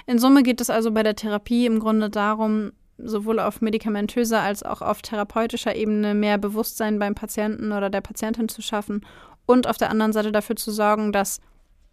[0.06, 4.62] In Summe geht es also bei der Therapie im Grunde darum, sowohl auf medikamentöser als
[4.62, 9.04] auch auf therapeutischer Ebene mehr Bewusstsein beim Patienten oder der Patientin zu schaffen
[9.44, 11.40] und auf der anderen Seite dafür zu sorgen, dass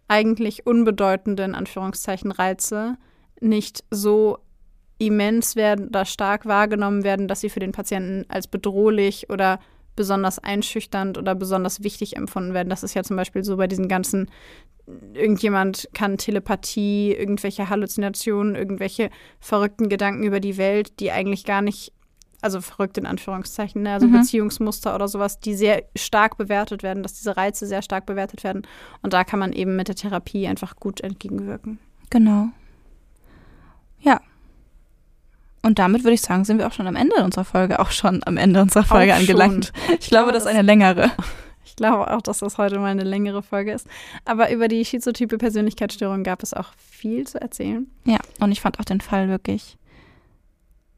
[0.08, 2.96] eigentlich unbedeutende, in Anführungszeichen, Reize
[3.40, 4.38] nicht so
[4.98, 9.58] immens werden oder stark wahrgenommen werden, dass sie für den Patienten als bedrohlich oder
[9.96, 12.68] besonders einschüchternd oder besonders wichtig empfunden werden.
[12.68, 14.30] Das ist ja zum Beispiel so bei diesen ganzen,
[14.86, 21.92] irgendjemand kann Telepathie, irgendwelche Halluzinationen, irgendwelche verrückten Gedanken über die Welt, die eigentlich gar nicht,
[22.42, 23.94] also verrückt in Anführungszeichen, ne?
[23.94, 24.12] also mhm.
[24.12, 28.62] Beziehungsmuster oder sowas, die sehr stark bewertet werden, dass diese Reize sehr stark bewertet werden.
[29.02, 31.78] Und da kann man eben mit der Therapie einfach gut entgegenwirken.
[32.10, 32.48] Genau.
[34.00, 34.20] Ja,
[35.64, 38.20] und damit würde ich sagen, sind wir auch schon am Ende unserer Folge, auch schon
[38.26, 39.72] am Ende unserer Folge auch angelangt.
[39.86, 39.96] Schon.
[39.98, 41.10] Ich glaube, das ist eine längere.
[41.64, 43.86] Ich glaube auch, dass das heute mal eine längere Folge ist.
[44.24, 47.90] Aber über die schizotype Persönlichkeitsstörung gab es auch viel zu erzählen.
[48.04, 49.76] Ja, und ich fand auch den Fall wirklich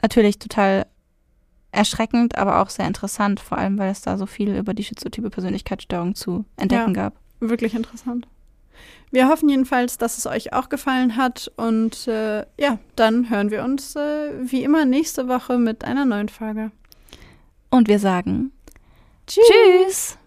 [0.02, 0.86] natürlich total
[1.72, 5.30] erschreckend, aber auch sehr interessant, vor allem weil es da so viel über die schizotype
[5.30, 7.14] Persönlichkeitsstörung zu entdecken ja, gab.
[7.40, 8.26] Wirklich interessant.
[9.10, 11.50] Wir hoffen jedenfalls, dass es euch auch gefallen hat.
[11.56, 16.28] Und äh, ja, dann hören wir uns äh, wie immer nächste Woche mit einer neuen
[16.28, 16.70] Folge.
[17.70, 18.52] Und wir sagen
[19.26, 19.44] Tschüss.
[19.48, 20.18] Tschüss.